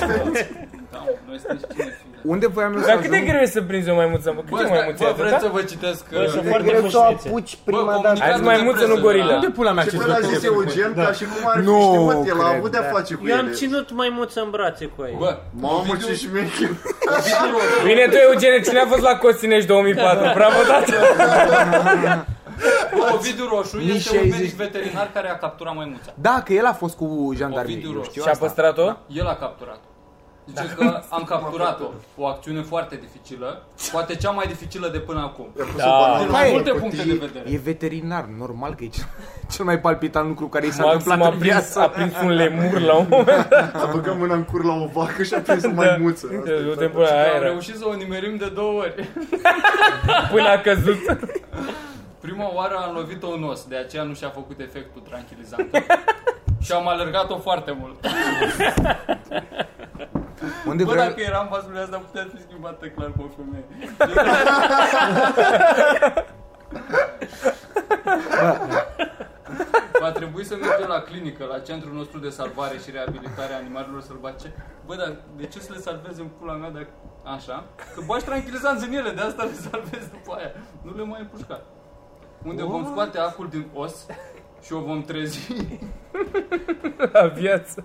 [0.92, 2.17] Da, noi suntem cinefile.
[2.34, 3.30] Unde voiam eu să Dar cât de ajung?
[3.30, 4.28] greu e să prinzi o maimuță?
[4.36, 4.42] mă?
[4.50, 5.52] Bă, Câte stai, maimuțe bă, ai vreți să atâta?
[5.58, 6.02] vă citesc...
[6.12, 7.28] Bă, uh, sunt E foarte greu să o frușnițe.
[7.30, 7.96] apuci Bă, prima dată.
[8.02, 9.32] comunicatul Azi maimuță, de nu presă gorilă.
[9.32, 11.24] de la- Unde pula mea Ce știți până a voi zis că- Eugen, ca și
[11.32, 13.46] cum ar fi Nu știi, mă, el a cred, avut de-a face cu Eu am
[13.48, 13.56] ele.
[13.60, 15.16] ținut maimuță în brațe cu ei.
[15.24, 15.32] Bă,
[15.66, 16.72] Mamă, ce șmecher.
[17.16, 20.26] Ovidiu Roșu- Bine tu, Eugene, cine a fost la Costinești 2004?
[20.40, 20.94] Bravo, tată!
[22.98, 24.40] Bă, Ovidiu Roșu Nici este un 60.
[24.40, 26.12] medic veterinar care a capturat maimuța.
[26.28, 28.10] Da, că el a fost cu jandarmerie, Ovidiu eu Roșu.
[28.10, 28.46] știu Și a asta.
[28.46, 28.86] păstrat-o?
[29.08, 29.80] El a capturat.
[30.48, 31.86] Zice că am capturat-o.
[32.18, 35.48] O acțiune foarte dificilă, poate cea mai dificilă de până acum.
[35.78, 36.16] Da.
[36.20, 37.14] Din Mai mai e, multe cu puncte tine.
[37.14, 37.50] de vedere.
[37.50, 39.06] E veterinar, normal că e cel,
[39.52, 41.80] cel mai palpitant lucru care i s-a Maxim întâmplat a în prins, viață.
[41.80, 43.76] a prins un lemur la un moment dat.
[43.76, 46.28] A băgat mâna în cur la o vacă și a prins o maimuță.
[46.38, 47.46] Asta e Du-te foarte- până aia Am era.
[47.46, 49.10] reușit să o nimerim de două ori.
[50.32, 51.00] Până a căzut.
[52.22, 55.70] Prima oară am lovit-o în os, de aceea nu și-a făcut efectul tranquilizant.
[56.62, 57.96] și am alergat-o foarte mult.
[60.68, 61.08] Unde Bă, vreau...
[61.08, 63.66] dacă eram vasul asta, putea fi schimbată clar cu o femeie.
[70.00, 74.02] Va trebui să mergem la clinică, la centrul nostru de salvare și reabilitare a animalelor
[74.02, 74.54] sălbatice.
[74.86, 76.88] Bă, dar de ce să le salvezi în pula mea dacă...
[77.24, 77.66] Așa?
[77.96, 80.52] Că bagi tranquilizanți în ele, de asta le salvezi după aia.
[80.82, 81.62] Nu le mai împușca.
[82.44, 84.06] Unde vom scoate acul din os
[84.62, 85.54] și o vom trezi.
[87.12, 87.84] La viață.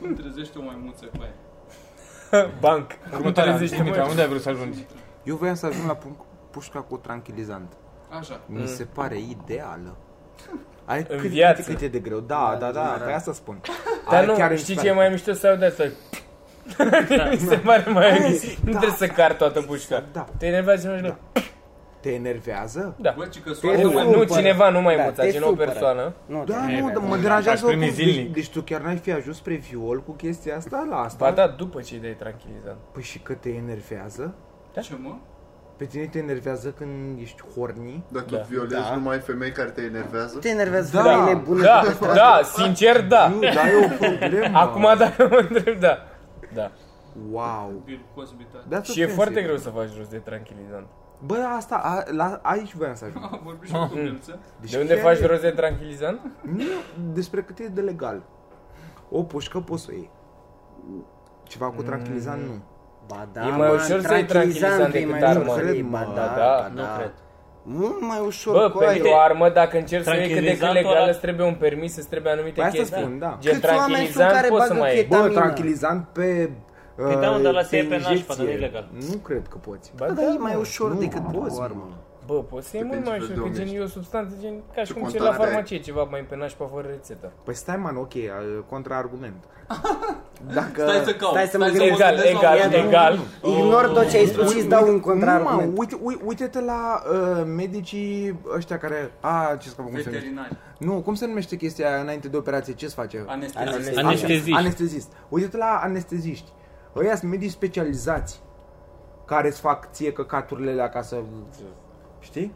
[0.00, 1.34] Cum trezește o maimuță cu aia.
[2.60, 2.86] Banc.
[3.10, 4.08] Cum Următoarea, trezește Dimitra, mă?
[4.08, 4.86] unde ai vrut să ajungi?
[5.24, 7.72] Eu voiam să ajung la pu- pușca cu tranquilizant.
[8.18, 8.40] Așa.
[8.46, 9.96] Mi se pare ideală.
[10.84, 11.62] Ai În cât, viață.
[11.62, 12.18] cât, cât e de greu.
[12.20, 13.60] Da, da, da, pe asta spun.
[14.10, 15.84] Dar Ai nu, chiar știi în ce e mai mișto să aud asta?
[17.30, 18.40] Mi se pare mai...
[18.64, 20.04] Nu trebuie să car toată pușca.
[20.12, 20.26] Da.
[20.38, 21.16] Te enervează și nu
[22.02, 22.94] Te enervează?
[22.98, 23.14] Da.
[23.16, 24.02] Bă, ci că Te soarele Nu, mai...
[24.02, 24.18] supără.
[24.18, 25.70] nu cineva, nu mai Da, muța, te ci nu o supără.
[25.70, 26.12] persoană.
[26.26, 28.04] Nu, Da, te- nu, dar mă Aș deranjează primi oricum.
[28.04, 28.24] zilnic.
[28.32, 31.24] Deci, deci tu chiar n-ai fi ajuns spre viol cu chestia asta la asta?
[31.24, 32.76] Ba da, după ce îi dai tranquilizant.
[32.92, 34.34] Păi și că te enervează?
[34.80, 35.14] Ce, mă?
[35.76, 38.02] Pe tine te enervează când ești horny?
[38.08, 38.36] Dacă Da.
[38.36, 38.94] tu violezi Da.
[38.94, 40.38] numai femei care te enervează?
[40.38, 41.02] Te enervează Da.
[41.02, 42.14] femeile bune Da, de pe stradă.
[42.14, 43.28] da, sincer, da.
[43.28, 44.58] Nu, dar e o problemă.
[44.58, 45.98] Acum dacă mă întreb, da.
[46.54, 46.70] Da.
[47.30, 47.82] Wow.
[47.84, 48.58] Bill Cosby, da.
[48.58, 49.06] That's Și e offensive.
[49.12, 50.86] foarte greu să faci rost de tranquilizant.
[51.26, 53.24] Bă, asta, a, la, aici voiam să ajung.
[53.32, 54.38] Am vorbit și cu Bilță.
[54.60, 56.20] Deci De unde chiar faci e- rost de tranquilizant?
[56.40, 56.64] Nu,
[57.12, 58.22] despre cât e de legal.
[59.10, 60.10] O pușcă poți să o iei.
[61.42, 62.52] Ceva cu tranquilizant nu.
[63.06, 65.42] Ba da, E mai mă, ușor să iei tranquilizant e decât mai armă.
[65.42, 66.12] ușor să iei, Cred, Ba mă.
[66.14, 66.94] da, Da, ba Nu da.
[66.96, 67.12] cred.
[67.64, 69.16] Mult mai ușor Bă, cu pentru aia.
[69.16, 71.54] o armă, dacă încerci să iei cât de cât Tranquilizantul legal, ăla- îți trebuie un
[71.54, 73.00] permis, îți trebuie anumite Păi asta chestii.
[73.02, 73.36] spun, da.
[73.40, 75.04] Gen Câți oameni sunt tranquilizant care poți să bagă mai iei.
[75.04, 75.40] Bă, Ketamină.
[75.40, 76.50] tranquilizant pe...
[77.04, 78.34] Păi da, mă, dar la pe se iei pe nașpa, injecție.
[78.36, 78.88] dar nu e legal.
[79.10, 79.92] Nu cred că poți.
[79.96, 81.62] Ba Bă, dar e mai mă, ușor nu, decât poți, o mă.
[81.64, 81.88] armă.
[82.26, 84.34] Bă, poți să iei Te mult mai principiul ușor, că de gen e o substanță
[84.40, 85.48] gen ca și Ce cum ți la contare ai?
[85.48, 87.32] farmacie, ceva mai pe nașpa fără rețetă.
[87.44, 88.30] Păi stai, man, ok, uh,
[88.68, 89.44] contraargument.
[90.54, 90.82] Dacă...
[90.88, 91.32] Stai să caut.
[91.32, 91.98] Stai să mă stai gândesc.
[92.00, 93.18] mă Egal, gândesc la egal, un- egal.
[93.58, 95.78] Ignor tot ce ai spus și îți dau un Nu, mă, contraargument.
[95.78, 99.10] uite, uite, uite-te la uh, medicii ăștia care...
[99.20, 100.10] A, ce scapă, cum se numește?
[100.10, 100.56] Veterinari.
[100.78, 102.72] Nu, cum se numește chestia aia înainte de operație?
[102.74, 103.24] Ce-ți face?
[103.26, 103.96] Anestezist.
[103.98, 104.52] Anesteziști.
[104.52, 105.12] Anestezist.
[105.28, 106.50] Uite-te la anesteziști.
[106.96, 108.40] Ăia sunt medici specializați
[109.24, 111.16] care îți fac ție căcaturile acasă.
[112.20, 112.52] Știi?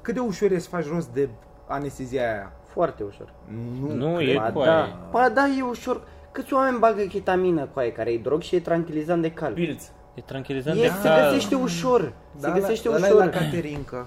[0.00, 1.28] Cât de ușor e să faci rost de
[1.66, 2.52] anestezia aia?
[2.66, 3.32] Foarte ușor.
[3.80, 4.28] Nu, Nu, cred.
[4.28, 4.96] e Ba cu da, aia.
[5.10, 6.00] ba da, e ușor.
[6.32, 9.52] Câți oameni bagă chitamină cu aia care e drog și e tranquilizant de cal?
[9.52, 9.84] Pilț.
[10.14, 11.22] E tranquilizant E, de se cal.
[11.30, 12.12] găsește ușor.
[12.36, 13.24] Se Da, găsește ăla e ușor.
[13.24, 14.06] la Caterinca.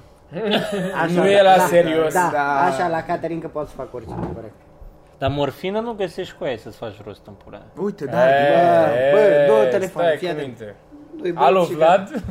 [1.03, 2.13] Așa, Nu e la da, serios.
[2.13, 2.62] Da, Da.
[2.62, 4.53] așa, la Caterin că poți să fac orice, corect.
[5.24, 7.66] Dar morfină nu găsești cu aia să-ți faci rost în pula aia.
[7.78, 10.48] Uite, da, E, bă, două telefoane, stai fii cu atent.
[10.48, 10.76] minte.
[11.22, 12.10] Doi băieți Alo, și Vlad?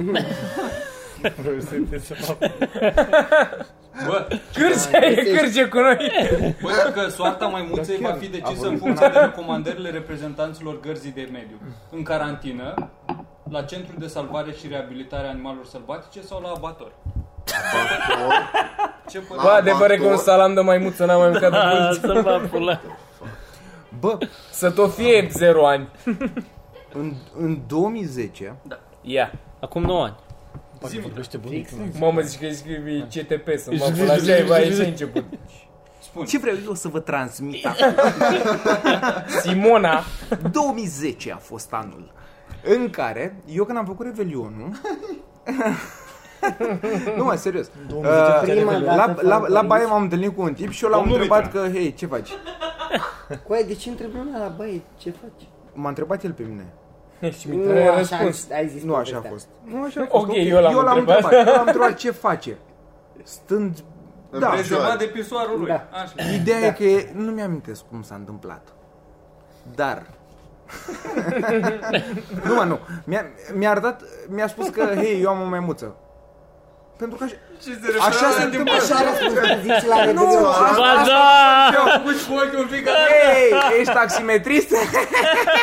[4.07, 6.11] Bă, Cârce, e cârce cu noi.
[6.63, 8.19] bă, că soarta maimuței Da, va chiar.
[8.19, 11.57] fi A decisă vorbit în funcție de recomandările reprezentanților gărzii de mediu.
[11.91, 12.75] În carantină,
[13.51, 16.93] la centru de salvare și reabilitare a animalelor sălbatice sau la abator.
[19.09, 19.59] Ce Bă, părere?
[19.59, 22.01] adevăr e că un salam de maimuță n-am mai mâncat de A, mult.
[22.01, 22.81] să va pula.
[24.01, 24.19] Bă,
[24.51, 25.89] Să tot fie 0 ani.
[26.93, 28.55] în, în 2010,
[29.03, 29.33] Ia.
[29.61, 30.17] Acum 9 ani.
[31.99, 35.25] Mamă, zici că scrie CTP să mă pula așa, e mai așa început.
[36.29, 37.95] ce vreau eu să vă transmit acum?
[39.43, 40.03] Simona.
[40.53, 42.13] 2010 a fost anul
[42.65, 44.71] în care, eu când am făcut Revelionul,
[47.17, 47.67] nu mă, serios.
[47.95, 49.67] Uh, Prima la, dată la, fără la părinți.
[49.67, 51.65] baie m-am întâlnit cu un tip și eu l-am Domnul întrebat Mitran.
[51.65, 52.31] că, hei, ce faci?
[53.47, 55.49] Cu aia, de ce întrebi lumea la băie, ce faci?
[55.73, 56.67] M-a întrebat el pe mine.
[57.39, 58.51] Și Nu, mi-a așa răspuns.
[58.51, 59.31] ai zis Nu așa a povestea.
[59.31, 59.75] fost.
[59.77, 60.25] Nu așa a fost.
[60.25, 61.23] Ok, eu l-am întrebat.
[61.23, 61.47] întrebat.
[61.47, 62.57] Eu l-am întrebat ce face.
[63.23, 63.79] Stând...
[64.39, 65.67] Da, Prezemat de pisoarul lui.
[65.69, 65.89] Da.
[66.03, 66.13] Așa.
[66.41, 68.69] Ideea e că nu mi-amintesc cum s-a întâmplat.
[69.75, 70.03] Dar...
[72.45, 72.79] nu, mă, nu.
[73.05, 73.25] Mi-a,
[73.55, 75.95] mi-a arătat, mi-a spus că, hei, eu am o maimuță.
[77.03, 78.73] Pentru că așa, așa se întâmplă.
[78.73, 80.45] Așa răspuns că zici la Nu, Revelion.
[80.45, 81.25] asta, Ba da!
[81.75, 84.71] Eu am făcut și cu ochiul un pic Hei, ești taximetrist?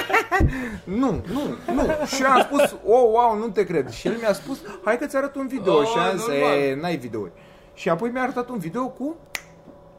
[1.02, 1.41] nu, nu,
[1.73, 1.82] nu.
[2.06, 3.89] Și eu am spus, oh, wow, nu te cred.
[3.89, 5.73] Și el mi-a spus, hai că-ți arăt un video.
[5.78, 6.58] Oh, și am zis, normal.
[6.58, 7.32] e, n-ai videouri.
[7.73, 9.15] Și apoi mi-a arătat un video cu...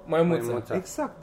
[0.06, 0.64] Maimuță.
[0.74, 1.22] Exact.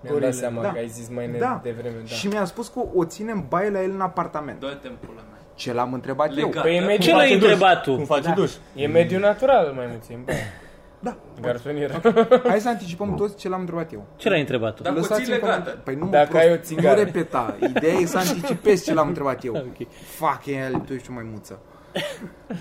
[0.00, 0.72] Mi-am dat seama Da.
[0.72, 1.60] că ai zis mai Da.
[1.62, 2.06] devreme, da.
[2.14, 4.60] Și mi-a spus că o ține în baie la el în apartament.
[4.60, 5.29] Dă-te în pula mea.
[5.60, 6.46] Ce l-am întrebat eu?
[6.46, 6.62] Legat.
[6.62, 7.94] Păi e mediu, Ce l-ai întrebat tu?
[7.94, 8.52] Cum face duș?
[8.74, 10.12] e mediu natural, maimuță.
[10.14, 10.52] în baie.
[10.98, 11.16] Da.
[11.40, 12.00] Garsonieră.
[12.48, 14.06] Hai să anticipăm toți ce l-am întrebat eu.
[14.16, 14.82] Ce l-ai întrebat tu?
[14.82, 15.50] Dar cu Lăsați-mi ții legată.
[15.52, 15.80] comentarii.
[15.84, 16.98] Păi nu, mă, Dacă prost, ai o țigară.
[16.98, 17.56] Nu repeta.
[17.68, 19.54] Ideea e să anticipezi ce l-am întrebat eu.
[19.80, 19.88] Ok.
[20.04, 21.58] Fuck, el, tu ești o maimuță.
[21.92, 22.02] Ce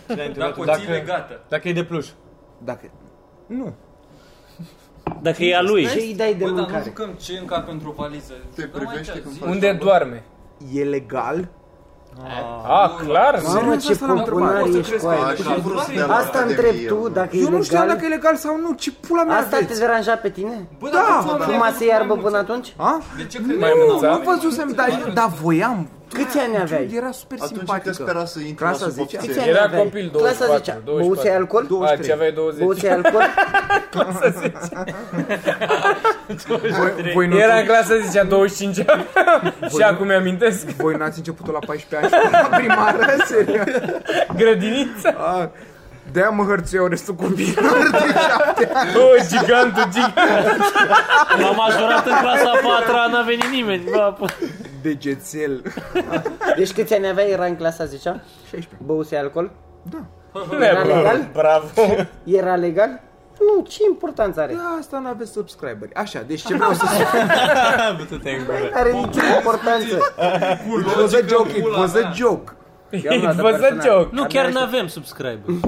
[0.08, 0.72] l-ai Dar întrebat cu tu?
[0.72, 1.40] ții legată.
[1.50, 2.08] Dacă e de pluș.
[2.64, 2.92] Dacă...
[3.46, 3.74] Nu.
[5.22, 5.88] Dacă e a lui.
[5.88, 6.84] Ce îi dai de Bă, dar nu mâncare?
[6.84, 8.34] jucăm ce încă pentru o valiză.
[8.56, 9.40] Te Dăm aici, privește când zi.
[9.40, 10.24] faci Unde doarme?
[10.74, 11.48] E legal?
[12.68, 13.42] A, clar.
[13.46, 14.80] Mamă, Serios, ce asta l-am popular întrebat.
[14.80, 15.26] ești cu aia.
[15.26, 17.10] Așa am vrut să dea la Asta întreb Academie, tu, mă.
[17.10, 18.18] dacă e Eu nu știam dacă e legal.
[18.18, 18.74] legal sau nu.
[18.74, 19.80] Ce pula mea Asta te aveți?
[19.80, 20.68] deranja pe tine?
[20.80, 21.44] Bă, Da, dar da.
[21.46, 22.74] tu Fuma să iarbă până atunci?
[22.78, 23.02] A?
[23.18, 23.60] De ce crezi?
[23.60, 24.10] Maimuța.
[24.10, 25.88] Nu văzusem, dar, dar voiam.
[26.14, 26.90] Câți ani aveai?
[26.96, 27.90] Era super Atunci simpatică.
[27.90, 29.02] încă spera să intri Clasa la 10?
[29.18, 29.42] Câți subopțenie.
[29.42, 29.84] ani Era aveai?
[29.84, 31.14] copil, Clasa 24, 10 24.
[31.14, 31.66] Băuse alcool?
[31.86, 32.60] A, ce aveai 20?
[32.64, 33.24] Băuse alcool?
[36.78, 38.76] Voi, voi, nu, Era în clasa zicea 25
[39.70, 43.06] Și acum mi-amintesc voi n-ați început la 14 ani la primară?
[43.26, 43.66] Serios?
[44.36, 45.52] Grădinița A,
[46.12, 48.90] De-aia mă hărțuiau restul copiilor de șapte ani.
[48.96, 50.60] Oh, gigantul, gigant
[51.42, 53.84] M-am majorat în clasa a patra, n-a venit nimeni.
[53.92, 54.26] Bă, pă.
[54.82, 55.62] Degețel.
[56.56, 57.30] Deci câți ani aveai?
[57.30, 58.68] Era în clasa 10 16.
[58.86, 59.52] Băuse alcool?
[60.62, 61.28] Era legal?
[61.34, 61.66] Bravo
[62.24, 63.02] Era legal?
[63.40, 64.54] Nu, ce importanță are?
[64.54, 65.94] Da, asta n-aveți subscriberi.
[65.94, 67.30] Așa, deci ce vreau să spun?
[68.80, 69.96] Are nicio importanță.
[70.80, 72.52] It was a joke, it was a joke.
[72.90, 73.82] Eu am It luat was a personal.
[73.86, 75.40] joke Nu, chiar n-avem subscribe.
[75.46, 75.60] Nu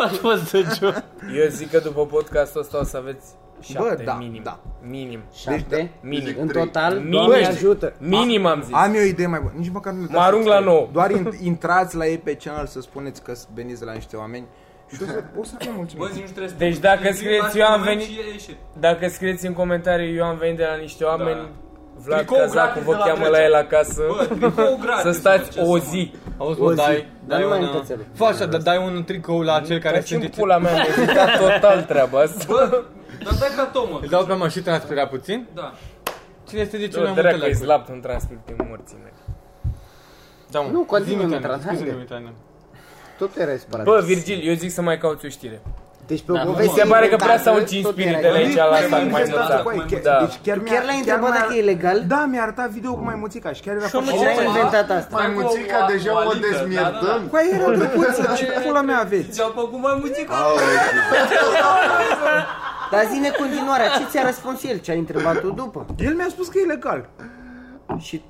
[0.00, 1.02] a fost de joc.
[1.42, 3.26] Eu zic că după podcastul ăsta o să aveți
[3.60, 4.60] șapte, da, minim da.
[4.82, 5.90] Minim Șapte?
[6.00, 6.62] Minim În trei.
[6.64, 6.94] total?
[6.96, 7.10] Minim.
[7.10, 7.92] Doamne ajută.
[7.98, 9.52] Minim am zis Am eu o idee mai bună.
[9.56, 10.74] Nici măcar nu le Mă dați arunc la subscribe.
[10.76, 10.88] nouă.
[10.92, 14.46] Doar in- intrați la ei pe channel să spuneți că veniți de la niște oameni
[14.94, 16.12] și o să, o să fie Bă, mulțumit.
[16.12, 18.18] zi, nu trebuie să Deci te- dacă te scrieți, lași eu am moment venit- și
[18.28, 18.56] e ieșit.
[18.80, 21.48] Dacă scrieți în comentarii Eu am venit de la niște oameni
[21.96, 23.44] Vlad Tricou Cazacu gratis vă de la cheamă la Drăgea.
[23.44, 25.02] el acasă Bă, tricou gratis.
[25.02, 26.76] Să stați ce o să zi Auzi, O bă, zi.
[26.76, 27.64] dai, Dar dai nu mai un...
[27.72, 28.02] încățelu.
[28.14, 30.22] Fă așa, da- dai un tricou la cel care Dar ce sunt...
[30.22, 32.82] în pula mea am evitat total treaba asta Bă,
[33.24, 33.98] dar dai ca Tomă.
[34.02, 35.46] Îl dau pe mă și transpira puțin.
[35.54, 35.72] Da.
[36.48, 37.66] Cine este de cel mai Eu multe dracu, îi like-uri?
[37.66, 39.12] slap în transpir pe morții mei
[40.50, 40.68] Da, mă.
[40.72, 41.76] Nu, continuă, Zi-mi, Mitran, Mitran, haide.
[41.78, 42.32] scuze-ne, Mitran.
[43.18, 43.84] Tot era separat.
[43.84, 45.60] Bă, Virgil, eu zic să mai cauți o știre
[46.12, 48.04] Deci pe o Da, poveste Mi se pare că prea s-au inventată, încins tot era
[48.04, 48.68] spiritele aici egal.
[48.72, 49.56] la asta cu Nu, mai nu, mulța.
[49.66, 50.16] băi, chiar- Da.
[50.24, 51.98] Deci chiar, Chiar mi-a- l-ai întrebat mi-a- dacă e legal?
[52.12, 54.44] Da, mi-a arătat video cu maimuțica și chiar era Și eu foarte mă Cine a
[54.52, 55.14] inventat asta?
[55.20, 57.18] Mai muțica o- deja o o alită, dezmierdăm.
[57.22, 59.28] da, Cu aia era drăguță, ce pula mea aveți?
[59.34, 60.32] Ți-au făcut mai muzică?
[62.92, 64.78] Dar zine continuarea, ce ți-a răspuns el?
[64.84, 65.80] Ce ai întrebat tu după?
[66.06, 67.00] El mi-a spus că e legal.
[67.98, 68.22] Și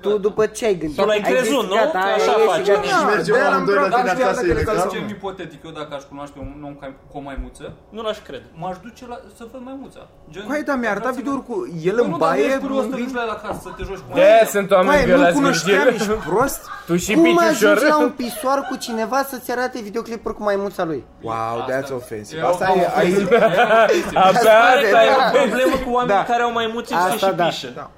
[0.00, 0.96] tu după ce ai gândit?
[0.96, 1.74] Tu l-ai Ai crezut, zis, nu?
[1.74, 2.66] Gata, Că aia așa e și faci.
[2.66, 2.82] gata.
[2.82, 4.74] Și mergem de-aia l-am amândoi la întrebat, tine dar știam acasă, dacă e le legal?
[4.74, 4.90] calzăm.
[4.92, 7.64] Zicem ipotetic, eu dacă aș cunoaște un om ca, cu o maimuță,
[7.96, 8.46] Nu l-aș crede.
[8.60, 10.02] m-aș duce la, să văd maimuța.
[10.32, 11.54] Gen, Cu aia, da, mi-a arătat video cu
[11.90, 12.44] el Păi în nu, dar nu baie.
[12.50, 14.54] ești curios să te mângâind- duci la el acasă, să te joci cu De-aia maimuța.
[14.56, 16.10] sunt Cu oameni aia nu violați cunoșteam, Virgil.
[16.12, 16.60] ești prost?
[16.88, 17.48] Tu și Cum piciușor.
[17.50, 21.00] ajungi la un pisoar cu cineva să-ți arate videoclipuri cu maimuța lui?
[21.28, 22.38] Wow, that's offensive.
[22.40, 23.20] E o Asta e, aici,
[24.14, 26.24] Abia asta e Ai o o problemă cu oameni Da.
[26.24, 27.44] care au mai multe Asta și da.
[27.44, 27.90] pișă.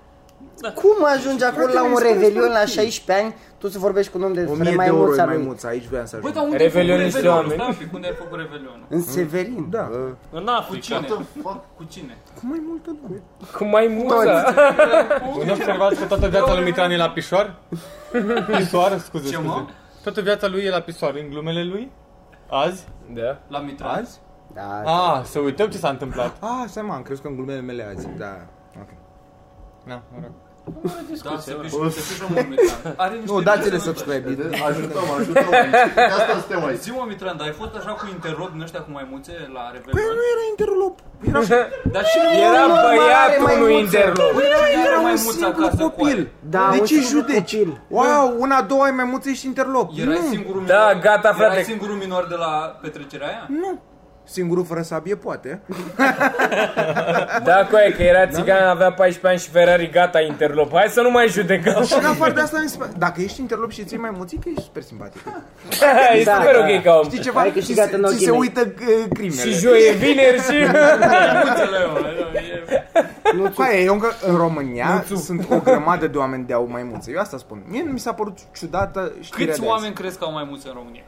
[0.61, 0.73] Da.
[0.73, 2.67] Cum ajungi acolo la un mi-ai spus revelion la tu.
[2.71, 5.25] 16 ani, tu să vorbești cu un om de 1000 despre de euro e maimuța
[5.25, 5.37] lui?
[5.37, 6.35] maimuța, aici voiam să Băi, ajung.
[6.35, 7.51] dar unde ai făcut Revelionul niște revelionul?
[7.51, 7.61] oameni.
[7.63, 8.85] Stai un pic, unde ai făcut revelionul?
[8.89, 9.67] În Severin.
[9.71, 9.85] Da.
[10.31, 10.81] În Cu Africa.
[10.97, 11.07] cine?
[11.43, 11.61] fuck?
[11.77, 12.17] Cu cine?
[12.39, 13.19] Cu mai multă lume.
[13.57, 14.55] Cu mai mulța.
[15.47, 17.55] Nu observați că toată viața lui Mitran e la pișoar?
[18.57, 19.51] Pisoar, scuze, Ce, mă?
[19.51, 19.75] scuze.
[20.03, 21.91] Toată viața lui e la pisoar, în glumele lui?
[22.51, 22.85] Azi?
[23.15, 23.39] Da.
[23.49, 23.91] La Mitran?
[23.99, 24.19] Azi?
[24.55, 24.83] Da.
[24.85, 26.37] Ah, să uităm ce s-a întâmplat.
[26.41, 28.09] Ah, stai mă, am crezut că în glumele mele azi.
[28.19, 28.37] Da.
[29.83, 29.89] Ok.
[29.89, 30.33] Na, mă rog.
[31.25, 32.95] Da, se pișă, se pișă mult Mitran.
[33.05, 34.27] Are niște Nu, dați-le nume subscribe.
[34.33, 34.63] Vedeți?
[34.69, 35.95] Ajutăm, ajutăm aici.
[35.95, 36.81] De asta suntem aici.
[36.85, 40.15] Zi-mă, Mitran, dar ai fost așa cu interlopi din ăștia cu maimuțe la Păi Revelion?
[40.21, 40.95] nu era interlop.
[41.29, 41.41] Era,
[41.95, 43.97] Dar și Era Nu, băiatul mare unui maimuță.
[43.97, 44.33] interlop.
[44.49, 46.19] era, era un maimuța singur acasă cu copil.
[46.55, 47.53] Da, de un ce singur judeci?
[47.57, 47.71] copil.
[47.99, 49.87] Wow, una, două ai maimuță, ești interlop.
[50.03, 51.03] Erai nu, singurul Da, minor?
[51.07, 51.53] gata, frate.
[51.53, 52.51] Erai singurul minor de la
[52.83, 53.45] petrecerea aia?
[53.63, 53.71] nu.
[54.31, 55.61] Singurul fără sabie poate.
[57.45, 60.73] Da, cu aia, că era țigan, avea 14 ani și Ferrari, gata, interlop.
[60.75, 61.85] Hai să nu mai judecăm.
[61.85, 64.49] Și în afară de asta, mi se pare- dacă ești interlop și ții mai muțică,
[64.49, 65.21] ești super simpatic.
[66.21, 66.61] e Da, super da.
[66.77, 67.05] ok ca om.
[67.05, 67.41] Știi ceva?
[67.41, 68.39] Ai Ți câștigat se, în ți ochii se mei.
[68.41, 69.41] uită uh, crimele.
[69.51, 70.57] Și joi e vineri și...
[70.73, 72.09] Maimuțele, mă,
[73.47, 77.11] e- Cu aia, eu încă în România sunt o grămadă de oameni de au maimuțe.
[77.11, 77.63] Eu asta spun.
[77.69, 79.73] Mie nu mi s-a părut ciudată știrea Câți de azi.
[79.75, 81.03] oameni crezi că au maimuțe în România?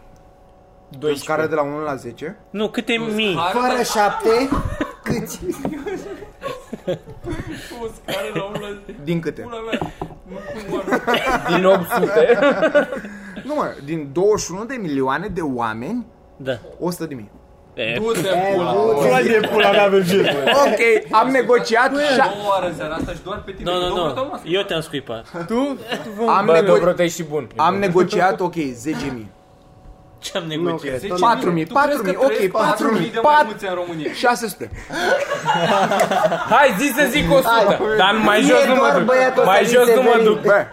[1.01, 2.37] Pe scară de la 1 la 10?
[2.51, 3.39] Nu, câte mii?
[3.53, 4.49] Fără șapte,
[5.03, 5.41] câți?
[7.83, 8.95] O scară la unul la...
[9.05, 9.41] Din câte?
[9.41, 9.79] Pula mea.
[10.29, 10.37] Nu,
[10.71, 10.99] cum, mă,
[11.57, 12.39] Din 800.
[13.47, 16.53] Nu mă, din 21 de milioane de oameni, Da.
[16.79, 17.31] 100 de mii.
[17.75, 18.21] E, Du-te,
[18.55, 19.19] pula.
[19.21, 20.29] e pula mea, Virgil.
[20.67, 23.71] Ok, am negociat și Două ore în seara asta și doar pe tine.
[23.73, 24.13] nu, că nu, două nu.
[24.13, 24.49] vreau asta.
[24.49, 25.27] Eu te-am scuipat.
[25.47, 25.79] Tu?
[26.29, 27.49] am, Bă, nego- Dobro, te și bun.
[27.57, 29.27] am negociat, ok, 10.000.
[30.23, 31.03] Ce am negociat?
[31.03, 34.13] Nu, 4000, 4000, ok, 4000, 4000 în România.
[34.13, 34.71] 600.
[36.49, 37.49] Hai, zi să zic 100.
[37.49, 39.45] Hai, Dar mai jos nu mă duc.
[39.45, 40.41] Mai jos nu mă duc.
[40.41, 40.67] Bă,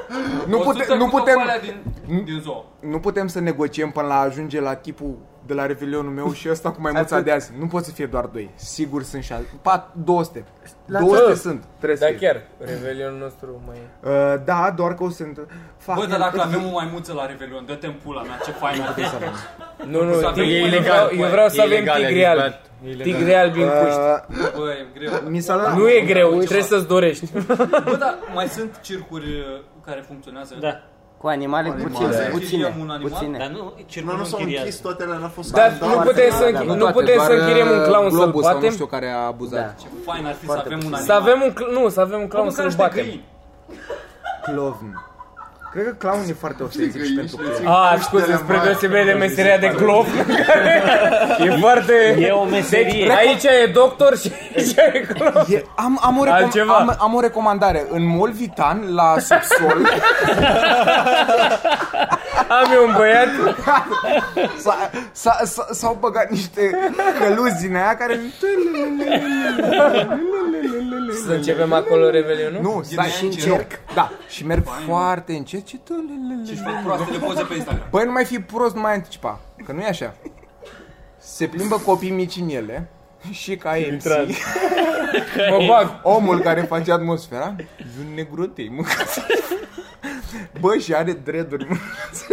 [0.47, 1.41] nu, pute, nu putem...
[1.61, 2.65] Din, din zoo.
[2.79, 6.71] Nu putem să negociem până la ajunge la tipul de la revelionul meu și ăsta
[6.71, 7.51] cu mai mulți de azi.
[7.59, 8.49] Nu pot să fie doar doi.
[8.55, 9.45] Sigur sunt șase.
[10.03, 10.45] 200.
[10.89, 13.77] La 200 sunt, trebuie să Da, chiar, Revelion nostru mai.
[14.03, 15.23] Uh, da, doar că o să...
[15.77, 18.81] Fac Bă, dar dacă avem o maimuță la Revelion, dă-te în pula mea, ce fain
[18.81, 19.01] ar fi.
[19.91, 23.61] Nu, nu, Să e ilegal, eu vreau să E avem Tigreal tigri adică, albi.
[23.61, 23.99] în cuști.
[24.57, 25.75] Bă, e greu.
[25.75, 27.25] Nu e greu, trebuie să-ți dorești.
[27.83, 30.55] Bă, dar mai sunt circuri uh, care funcționează?
[30.59, 30.81] Da.
[31.21, 31.83] Cu animale Animale.
[31.89, 32.17] puține, Da.
[32.17, 32.33] puține,
[32.65, 33.11] Închiriem un animal?
[33.11, 33.37] puține.
[33.37, 34.65] Dar nu, Nu, circulul nu s-au închiriază.
[34.65, 35.97] închis toate alea, n-a fost Dar scandal.
[35.97, 38.11] nu putem să, da, închi- da, nu toate, putem să doar, închiriem un clown uh,
[38.11, 38.73] să-l Globus sau nu batem.
[38.73, 39.65] știu care a abuzat.
[39.65, 39.73] Da.
[39.81, 41.01] Ce fain ar fi să Foarte avem un animal.
[41.09, 43.03] Să avem un, cl- nu, să avem un clown Măcar să-l niște batem.
[43.05, 43.23] găini.
[45.71, 45.85] Clown.
[45.85, 47.67] Cred că clown e foarte ofensiv și pentru clown.
[47.67, 50.07] A, scuze, spre deosebire de meseria de glov.
[51.45, 52.17] e foarte...
[52.19, 53.05] E o meserie.
[53.07, 55.45] Deci, aici e doctor și aici e clown.
[55.49, 56.73] E, am, am, o recom- Altceva.
[56.73, 57.85] am, am o recomandare.
[57.89, 59.77] În Molvitan, la subsol,
[62.49, 63.27] Am eu un băiat.
[64.57, 66.79] s-a- s-a- s-a- s-au băgat niște
[67.19, 68.19] căluzi din aia care...
[71.25, 72.61] Să începem acolo revelionul?
[72.61, 73.71] Nu, stai, Și încerc.
[73.93, 75.58] Da, și merg foarte încet.
[75.61, 75.79] Ce
[76.45, 77.87] Și își fac proastele poze pe Instagram.
[77.89, 79.39] Băi, nu mai fi prost, nu mai anticipa.
[79.65, 80.15] Că nu e așa.
[81.17, 82.89] Se plimbă copii mici în ele
[83.31, 84.03] și ca MC,
[85.49, 85.99] Mă bag.
[86.03, 88.83] omul care face atmosfera, e un negrotei, mă.
[90.59, 91.75] Bă, și are dreaduri, mă.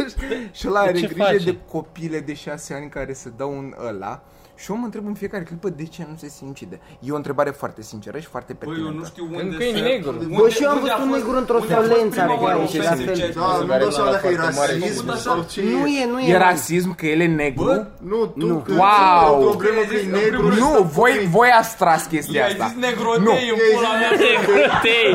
[0.53, 1.45] și ăla are ce grijă face?
[1.45, 4.23] de copile de șase ani care se dau în ăla.
[4.63, 6.81] Și eu mă întreb în fiecare clipă de ce nu se sincide.
[7.01, 8.99] E o întrebare foarte sinceră și foarte Băi, eu pertinentă.
[9.01, 10.11] nu știu unde Încă e se- negru.
[10.11, 11.89] unde- Bă, și eu am unde a văzut un fost- negru într-o unde a fost
[11.89, 13.17] solență prima care oară e și la ofensiv fel.
[13.21, 14.73] ce- Da, nu-mi dau seama dacă e foarte mare.
[14.81, 15.47] rasism Făcut sau așa.
[15.53, 16.29] ce Nu e, nu e.
[16.33, 16.45] E mă.
[16.49, 17.65] rasism că el e negru?
[17.71, 17.77] Bă,
[18.13, 18.57] Nu, tu, Nu.
[18.67, 19.33] că Wow.
[19.43, 20.43] o problemă că e negru.
[20.65, 22.65] Nu, voi, voi ați tras chestia i-ai asta.
[22.67, 24.11] zis negrotei în pula mea.
[24.25, 25.09] Negrotei.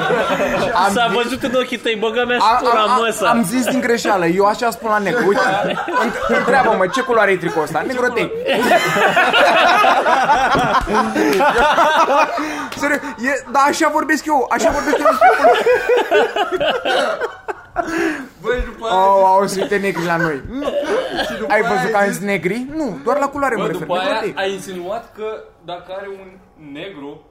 [0.84, 3.26] Am S-a zis- văzut în ochii tăi, băga mea Am, spura am, am, măsa.
[3.34, 5.24] am zis din greșeală, eu așa spun la negru.
[5.32, 5.48] Uite,
[6.04, 7.84] înt- întreabă-mă, ce culoare e tricoul ăsta?
[7.88, 8.32] Negrotei.
[12.76, 15.06] Serios, e, da, așa vorbesc eu, așa vorbesc eu.
[18.42, 18.96] Băi, după aia...
[18.96, 20.42] Au, au, să uite negri la noi.
[20.50, 20.68] Nu.
[21.48, 22.66] Ai văzut că am zis negri?
[22.76, 23.82] Nu, doar la culoare mă Bă, refer.
[23.88, 24.34] după aia negrotei.
[24.36, 26.28] ai insinuat că dacă are un
[26.74, 27.22] negru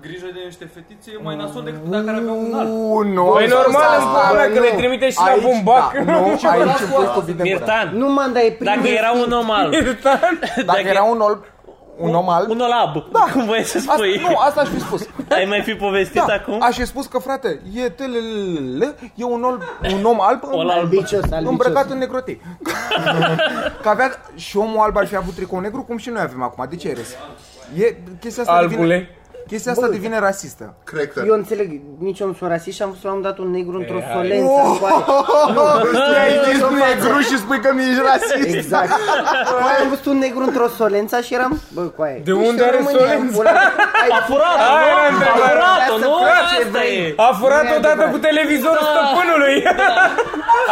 [0.00, 2.68] grijă de niște fetițe e mai nasol decât dacă ar avea un alb.
[2.70, 4.64] U, nu, Păi asta- normal, asta- îmi spune mea, că nu.
[4.64, 5.92] le trimite și la Aici, bumbac.
[5.92, 6.42] Da, nu, aici
[6.82, 9.72] îmi pui cu bine Mirtan, Nu, man, dar e primul dacă era un om alb,
[10.66, 11.38] Dacă era un om,
[11.96, 12.92] un om alb, un olab,
[13.32, 14.20] cum voiai să asta, spui?
[14.28, 15.06] nu, asta aș fi spus.
[15.38, 16.58] Ai mai fi povestit Da, acum?
[16.62, 19.62] aș fi spus că, frate, e telelele, e un, ol,
[19.94, 20.70] un om alb, Ol alb.
[20.70, 21.48] Albicios, albicios.
[21.50, 22.40] îmbrăcat în negrotei.
[23.82, 26.66] că avea, și omul alb ar fi avut tricou negru, cum și noi avem acum.
[26.70, 27.10] De ce ai râs?
[27.84, 29.19] E, chestia asta devine, Albule.
[29.50, 30.74] Chestia asta devine rasistă.
[30.84, 31.22] Cracker.
[31.26, 33.76] Eu înțeleg, nici eu nu sunt rasist și am văzut la un dat un negru
[33.82, 34.60] într-o solență.
[34.80, 35.02] coaie.
[35.54, 38.54] Tu ai zis negru și spui că nu ești rasist.
[38.60, 38.90] Exact.
[39.60, 42.20] Coaie, am văzut un negru într-o solență și eram, bă, coaie.
[42.24, 43.36] De nu unde știu, are România, solența?
[43.36, 43.72] pula mea.
[44.02, 45.04] Ai- A furat, Aia era nu?
[45.04, 45.50] A întrebarea.
[45.52, 46.12] furat-o, Asta nu?
[46.26, 46.96] face, Asta vrei.
[47.06, 47.14] e.
[47.26, 48.12] A furat Nu e odată adevărat.
[48.14, 49.56] cu televizorul stăpânului.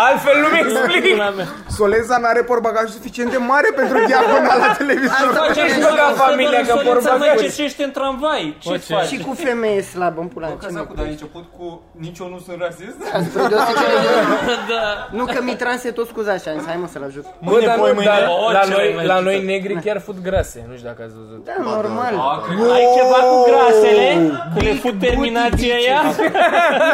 [0.07, 1.03] Altfel nu mi explic.
[1.14, 1.47] Pula mea.
[1.81, 5.55] Solența n-are portbagaj suficient de mare pentru diagonala televizorului.
[5.57, 8.45] Ce ești bă, ca familia, că Solința porba merge și ești în tramvai.
[8.72, 9.07] Ce ce- faci?
[9.07, 11.66] Și cu femeie slabă, în pula Bă, mea, ce că mă dar ai început cu
[12.04, 12.98] nici eu nu sunt rasist?
[13.28, 14.11] Spre deosebire de...
[14.72, 14.83] Da.
[15.18, 17.24] Nu, că Mitran se tot scuza așa, am zis, hai mă să-l ajut.
[17.44, 18.11] Bă, dar poi, nu, mâine.
[18.11, 19.46] dar O, la ce noi, mai la mai noi zice?
[19.52, 20.59] negri chiar fut grase.
[20.68, 21.40] Nu știu dacă ați văzut.
[21.48, 22.14] Da, normal.
[22.31, 24.09] A, cred că Ai ceva cu grasele?
[24.54, 26.02] Că le fut terminația ea?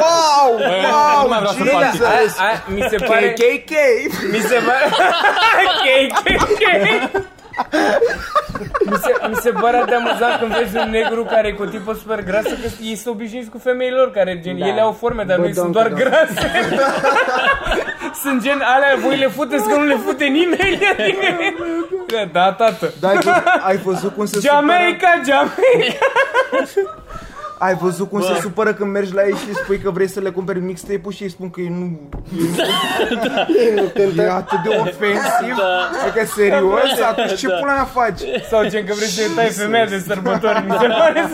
[0.04, 0.48] Wow!
[0.58, 1.22] Wow!
[1.22, 1.72] nu mai vreau să Jesus!
[1.72, 2.04] particip.
[2.04, 3.26] Aia, aia, mi se pare...
[3.38, 3.72] KKK!
[4.32, 4.84] Mi se pare...
[5.84, 7.22] Chei, chei, chei.
[8.86, 11.62] Mi se, mi se pare atât de amuzant când vezi un negru care e cu
[11.62, 14.66] o tipă super grasă că ei sunt obișnuiți cu femeile lor care gen, Da.
[14.66, 16.00] ele au forme, dar Bă, noi sunt domn, doar domn.
[16.02, 16.50] grase.
[18.22, 20.78] sunt gen alea, voi le futeți că nu le fute nimeni.
[20.98, 22.92] Adică, da, tată.
[23.00, 24.52] Da, ai văzut, ai văzut cum se supără?
[24.54, 26.06] Jamaica, Jamaica.
[27.58, 30.30] Ai văzut cum se supără când mergi la ei și spui că vrei să le
[30.30, 32.00] cumperi mixtape-ul și îi spun că ei nu...
[33.48, 34.30] Ei nu E cântă.
[34.30, 35.56] atât de ofensiv.
[35.56, 35.90] Da.
[36.06, 37.00] Adică serios?
[37.10, 37.54] Atunci ce Da.
[37.54, 38.20] pula mea faci?
[38.50, 41.24] Sau gen că vrei să-i tai femeia de sărbători, mi se pare.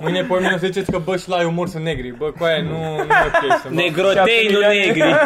[0.00, 2.10] Mâine, pe mine o să ziceți că bă, și la umor sunt negri.
[2.18, 3.74] Bă, cu aia nu, nu e ok să mă...
[3.80, 5.02] Negrotei, nu negri.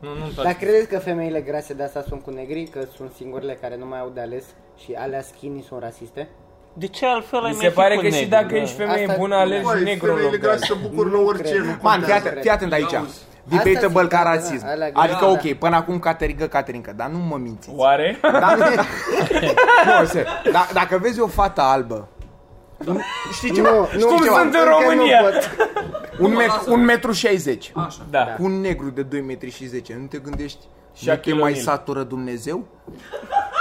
[0.00, 0.56] Nu, nu-mi Dar place.
[0.58, 2.68] credeți că femeile grase de asta sunt cu negri?
[2.72, 4.44] Că sunt singurele care nu mai au de ales
[4.84, 6.28] și alea skinny sunt rasiste?
[6.78, 8.56] De ce altfel ai Mi mai se fi pare cu că și negru, dacă da.
[8.56, 10.88] ești femeie Asta- bună, alegi Băi, negru în femeile loc de grase se alea.
[10.88, 11.62] bucură la Nu orice, cred.
[11.64, 12.26] nu Man, fii contează.
[12.26, 12.94] atent, fii atent aici.
[12.94, 13.18] Auzi.
[13.44, 14.64] Debate Asta băl zic, ca da, rasism.
[14.64, 15.56] da, alea Adică greu, ok, da.
[15.58, 17.74] până acum Caterinca, Caterinca, dar nu mă mințiți.
[17.76, 18.18] Oare?
[18.22, 18.56] Da?
[20.00, 22.08] nu, se, da, dacă vezi o fată albă,
[22.86, 23.00] un,
[23.32, 23.68] știi ceva?
[23.70, 25.20] Nu, nu, Cum ceva, sunt în încă nu România?
[25.22, 25.50] pot.
[26.18, 27.72] Un, met, un metru 60.
[27.74, 27.98] Așa.
[28.10, 28.18] Da.
[28.36, 30.58] Cu un negru de 2 metri și 10, nu te gândești?
[31.00, 31.62] Nu te Shaquille mai O'Neal.
[31.62, 32.66] satură Dumnezeu?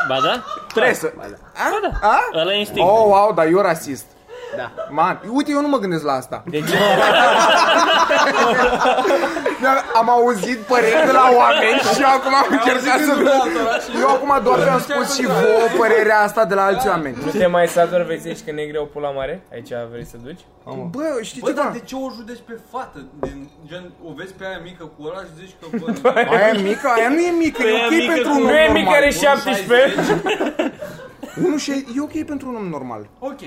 [0.08, 0.44] Ba da?
[0.74, 1.14] Trebuie să...
[2.02, 2.08] A?
[2.08, 2.20] A?
[2.34, 2.90] Ăla e instinct.
[2.90, 4.06] Oh, wow, dar eu rasist.
[4.58, 4.72] Da.
[4.90, 6.44] Man, uite, eu nu mă gândesc la asta.
[6.50, 6.80] Deci, Dar
[9.94, 13.14] Am auzit păreri de la oameni și eu acum am încercat să...
[14.02, 17.18] Eu acum doar am spus și vouă părerea asta de la alți oameni.
[17.26, 19.42] nu te mai satur, vei să zici că negri au pula mare?
[19.54, 20.40] Aici vrei să duci?
[20.90, 21.74] Bă, știi Bă, dar ceva?
[21.78, 23.06] de ce o judești pe fată?
[23.20, 25.66] Din, gen, o vezi pe aia mică cu ăla și zici că,
[26.02, 28.36] bă, Aia e mică, aia nu e mică, Păi e aia ok mică pentru cu-
[28.38, 29.02] un om Nu e mic, normal.
[29.02, 30.22] are 17.
[31.46, 33.08] Unul și e ok pentru un om normal.
[33.20, 33.42] ok.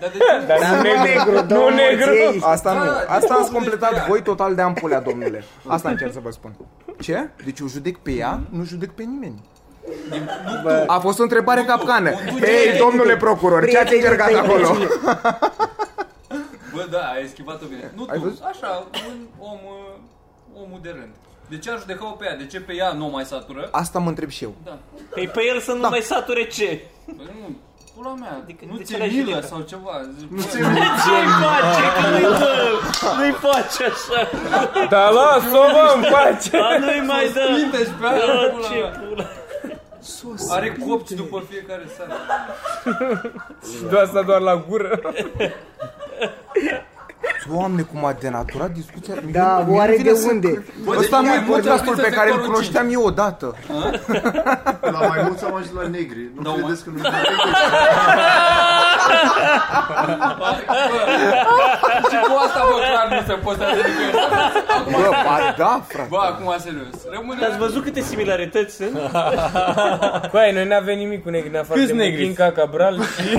[0.00, 0.46] Dar de ce?
[0.46, 1.02] Dar Dar nu nu negru.
[1.08, 2.10] negru, Nu două negru.
[2.24, 2.42] morții.
[2.44, 2.84] Asta nu.
[2.84, 5.44] Da, Asta de ați ce completat județi pe voi total de ampulea, domnule.
[5.66, 6.54] Asta încerc să vă spun.
[7.00, 7.28] Ce?
[7.44, 9.40] Deci eu judec pe ea, nu judec pe nimeni.
[10.86, 12.10] A fost o întrebare capcană.
[12.40, 14.68] Hei, domnule procuror, ce ați încercat acolo?
[16.74, 17.90] Bă, da, ai eschivat-o bine.
[17.94, 18.42] Nu Ai tu, văzut?
[18.42, 21.12] așa, un om, uh, omul de rând.
[21.48, 22.36] De ce ar judeca-o pe ea?
[22.36, 23.68] De ce pe ea nu o mai satură?
[23.70, 24.54] Asta mă întreb și eu.
[24.64, 24.78] Da.
[25.10, 26.80] Păi pe el să nu mai sature ce?
[27.06, 27.56] Păi nu,
[27.96, 29.44] pula mea, Adică nu de ce ți-e l-ai milă judecat?
[29.50, 29.92] sau ceva.
[30.18, 30.56] Zici, Nu bă, ți
[31.04, 31.84] Ce-i face?
[31.96, 32.52] Că nu-i dă.
[33.18, 34.20] Nu-i face așa.
[34.88, 36.56] Da, las-o, bă, în pace.
[36.56, 37.44] A, nu-i mai dă.
[37.56, 38.88] Pinte-și pe aia, A, pula ce mea.
[39.08, 39.24] pula.
[40.50, 42.12] Are copți după fiecare seară.
[43.70, 45.00] Și de asta doar la gură.
[47.52, 49.14] Doamne, cum a denaturat discuția.
[49.32, 50.64] Da, Mie nu oare vine de să- unde?
[50.98, 53.54] Ăsta nu e deci, podcastul vorbiți pe în care îl sectorul cunoșteam eu odată.
[54.80, 56.30] La mai mulți am ajuns la negri.
[56.34, 56.98] Nu Da, credeți că nu
[62.10, 64.16] Și cu asta, bă, clar nu se postează nicăieri.
[64.92, 66.08] Bă, ba da, frate.
[66.10, 66.94] Bă, acum serios.
[67.14, 67.44] Rămâne...
[67.46, 68.92] Ați văzut câte similarități sunt?
[70.34, 72.18] Băi, noi n-avem nimic cu negri în afară Câți de negri?
[72.20, 73.38] Muchinca, Cabral și...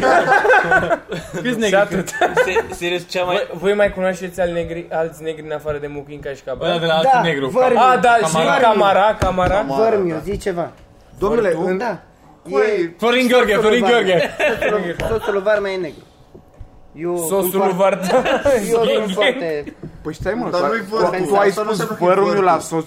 [1.43, 1.75] Câți și negri?
[1.75, 2.07] atât.
[2.45, 3.35] Se- Serios, cea mai...
[3.35, 6.57] Voi, voi mai cunoașteți al negri, alți negri în afară de Muchinca și Bă, de
[6.65, 6.87] Cabral?
[6.87, 7.47] la altul Da, negru.
[7.47, 7.77] vărmi.
[7.77, 8.57] A, da, și Camara.
[8.59, 9.61] Camara, Camara.
[9.67, 10.71] Vărmiu, zi ceva.
[11.19, 11.99] Domnule, în, Da.
[12.49, 14.29] E Florin Gheorghe, Florin Gheorghe.
[14.69, 16.03] sosul- sosul lui Varma e negru.
[16.95, 18.23] Eu Sosul lui Varta.
[18.71, 19.73] Eu sunt foarte...
[20.01, 22.03] Păi stai mă, Dar dar nu-i tu, vârful, tu ai asta nu spus înseamnă că
[22.03, 22.85] e vărul meu la vârful.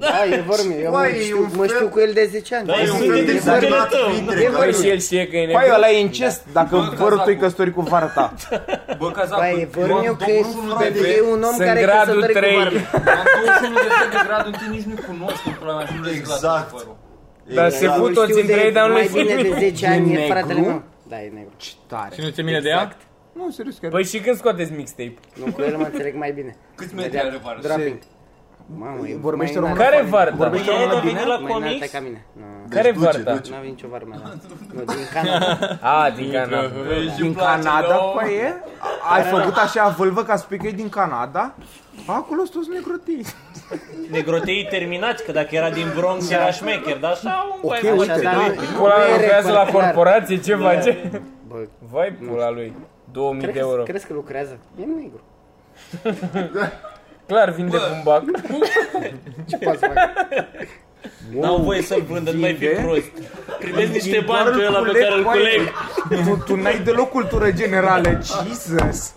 [0.00, 0.08] Sos.
[0.10, 0.78] Da, e vormiu.
[0.86, 2.66] Eu mă Băi, e știu, un mă fel- știu cu el de 10 ani.
[2.66, 4.06] Da, e E un un fel de de exagerat tău.
[4.14, 5.74] filtre E care- Păi și el știe că e Păi nebun.
[5.78, 7.18] ăla e incest, dacă Bă, vărul cazacul.
[7.24, 8.26] tău e căsătorit cu vara ta.
[9.00, 11.30] Bă, cazacul, Băi, e vormiu eu am că e, 21 de e ani.
[11.32, 12.56] un om Sunt care e gradul căsătorit cu trei.
[12.56, 12.80] Varma.
[13.20, 16.02] Am 21 de ani de gradul întâi, nici nu-i cunosc în pula mea și nu
[16.08, 16.68] le zic la Exact.
[16.76, 16.96] părul.
[17.58, 17.98] Dar se Exact.
[18.00, 20.16] fut toți Știu între de ei, dar nu mai le bine de 10 ani, e
[20.16, 20.32] negru?
[20.34, 20.78] fratele meu.
[21.12, 21.54] Da, e negru.
[21.64, 22.12] Ce tare.
[22.16, 22.82] Și nu ți-e mine de ea?
[23.38, 23.90] Nu, serios, chiar.
[23.96, 25.14] Păi și când scoateți mixtape?
[25.40, 26.52] Nu, cu el mă înțeleg mai bine.
[26.78, 27.58] Câți metri are vară?
[27.66, 27.98] Dropping.
[28.76, 29.84] Mamă, e Vorbește mai română?
[29.84, 30.36] Care înaltă- Varta?
[30.36, 31.12] Vorbește E, română nu bine?
[31.12, 31.92] vine la Mai înaltă comics?
[31.92, 32.26] ca mine.
[32.32, 33.32] Nu, Care duce, Varta?
[33.34, 33.50] duce.
[33.50, 34.28] n-am nicio varmă la
[34.74, 35.78] Nu, din Canada.
[35.80, 36.70] A, din Canada.
[37.20, 38.54] Din Canada, păi e?
[39.14, 41.54] Ai făcut așa vâlvă ca să spui că e din Canada?
[42.06, 43.24] Acolo sunt toți negrotii.
[44.10, 48.12] Negrotei terminați, că dacă era din Bronx era șmecher, dar așa un Ok, bai uite,
[48.12, 48.30] Așa, da.
[48.30, 49.94] dar Pula nu mea e lucrează la regulă, clar.
[49.94, 51.10] corporație, ce face?
[51.48, 51.56] Bă,
[51.92, 52.72] Vai pula lui.
[53.12, 53.82] 2000 de crezi, euro.
[53.82, 54.58] crezi că lucrează?
[54.80, 55.20] E negru.
[57.28, 58.22] Clar, vinde bumbac.
[59.48, 60.08] Ce poți să fac?
[61.40, 62.82] N-au voie să-l vândă, nu mai fi Vinde?
[62.82, 63.06] prost.
[63.58, 65.40] Primezi niște Din bani pe doar ăla pe culeg, care îl coaie.
[66.08, 66.26] culeg.
[66.26, 69.12] Tu, tu n-ai deloc cultură generală, Jesus.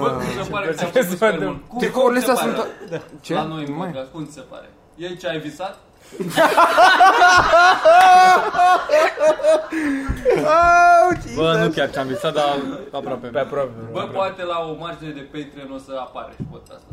[0.00, 1.38] Bă, cum se pare că ți-am Ce făcut să spermă?
[1.38, 1.62] vedem?
[1.68, 2.68] Cum Tricourile cum se astea pare?
[2.88, 3.02] sunt...
[3.20, 3.34] Ce?
[3.34, 3.86] La noi în Mai.
[3.88, 4.68] podcast, cum ți se pare?
[4.96, 5.78] E ce ai visat?
[10.44, 11.74] Au, Bă, nu Jesus.
[11.74, 12.56] chiar ce-am visat, dar
[12.92, 13.26] aproape.
[13.26, 13.70] Pe aproape.
[13.92, 16.88] Bă, poate la o margine de Patreon o să apare și podcastul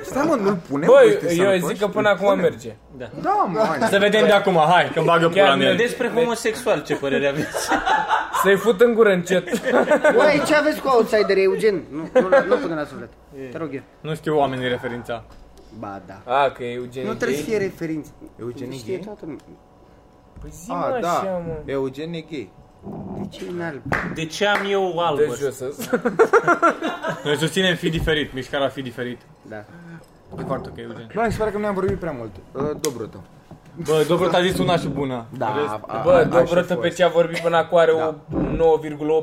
[0.00, 0.10] ăsta.
[0.10, 0.88] Stai mă, nu-l punem?
[0.88, 1.68] Băi, Ești eu sănătos?
[1.68, 2.76] zic că până acum merge.
[3.22, 3.88] Da, mă, hai.
[3.88, 5.76] Să vedem de acum, hai, că bagă pula în el.
[5.76, 7.68] Despre homosexual, ce părere aveți?
[8.42, 9.70] Să-i fut în gură încet.
[10.14, 11.82] Băi, ce aveți cu outsider, Eugen?
[11.90, 13.08] Nu, nu, nu pune la suflet.
[13.50, 13.80] Te rog eu.
[14.00, 15.24] Nu știu oamenii referința.
[15.78, 16.22] Ba, da.
[16.42, 18.10] A, că e Eugen Nu trebuie să fie referință.
[18.40, 19.04] Eugen e Știe gay?
[19.04, 19.40] toată lumea.
[20.40, 21.12] Păi zi A, mă da.
[21.18, 21.62] așa, mă.
[21.72, 22.50] Eugen e gay.
[23.18, 23.82] De ce e în alb?
[24.14, 25.34] De ce am eu De albă?
[25.34, 25.58] jos
[27.24, 29.20] Noi susținem fi diferit, mișcarea fi diferit.
[29.48, 29.56] Da.
[30.38, 31.10] E foarte ok, Eugen.
[31.14, 32.30] Bă, mi se pare că noi am vorbit prea mult.
[32.52, 33.20] Uh, Dobrotă.
[33.84, 35.24] Bă, Dobrot a zis una și bună.
[35.38, 35.46] Da,
[35.86, 36.96] a, Bă, a, Dobrotă așa pe fost.
[36.96, 38.12] ce a vorbit până acum are o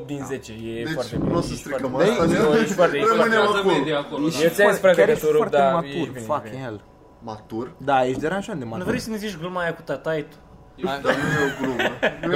[0.01, 0.51] 9,8 din 10.
[0.51, 1.35] E Deci foarte nu bine.
[1.37, 2.25] o să Ești stricăm foarte asta.
[2.25, 2.39] bine.
[2.39, 3.75] Nu, ești foarte, ești foarte Rămânem Urmează acolo.
[3.77, 4.25] media acolo.
[4.27, 6.19] Ești Eu ți-am zis, frate, chiar că ești te rup, foarte dar matur, ești bine,
[6.29, 6.63] fucking bine.
[6.63, 6.81] hell.
[7.29, 7.71] Matur?
[7.77, 8.85] Da, ești deranjant de Nu matur.
[8.87, 10.35] vrei să ne zici gluma aia cu tatai tu?
[10.83, 11.89] Dar nu e o glumă.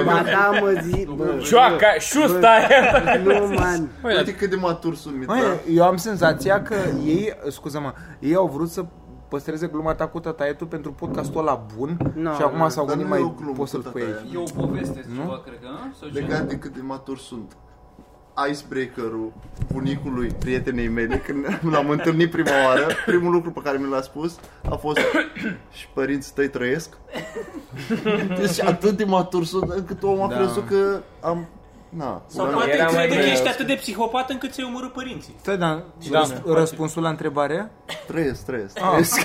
[0.12, 1.26] Ba, da, mă zi, bă.
[1.44, 3.20] Cioaca, șusta aia.
[3.24, 3.90] Nu, man.
[4.04, 5.34] Uite cât de matur sunt, Mitra.
[5.36, 5.44] Măi,
[5.76, 8.86] eu am senzația că ei, scuză-mă, ei au vrut să
[9.30, 12.96] păstreze gluma ta cu tătaietul pentru podcastul ăla bun Nu, și acum nu, s-au dar
[12.96, 14.12] gândit nu e o mai glumă poți să-l cu pui aici.
[14.14, 14.32] tătaie.
[14.34, 15.94] E o poveste ceva, cred că, nu?
[16.00, 16.20] Sau ce?
[16.20, 17.58] Legat de cât de matur sunt.
[18.50, 19.32] Icebreaker-ul
[19.72, 24.40] bunicului prietenei mele când l-am întâlnit prima oară, primul lucru pe care mi l-a spus
[24.70, 24.98] a fost
[25.78, 26.98] și părinții tăi trăiesc.
[28.40, 30.36] Deci atât de matur sunt încât omul a Da.
[30.36, 31.48] crezut că am...
[31.90, 33.32] Na, Sau una- poate Era mai crede că bine.
[33.32, 35.36] ești atât de psihopat încât ți-ai omorât părinții.
[35.42, 36.20] Stai, dar Da.
[36.20, 37.72] răs- răspunsul la întrebare?
[38.08, 39.20] trăiesc, trăiesc, trăiesc.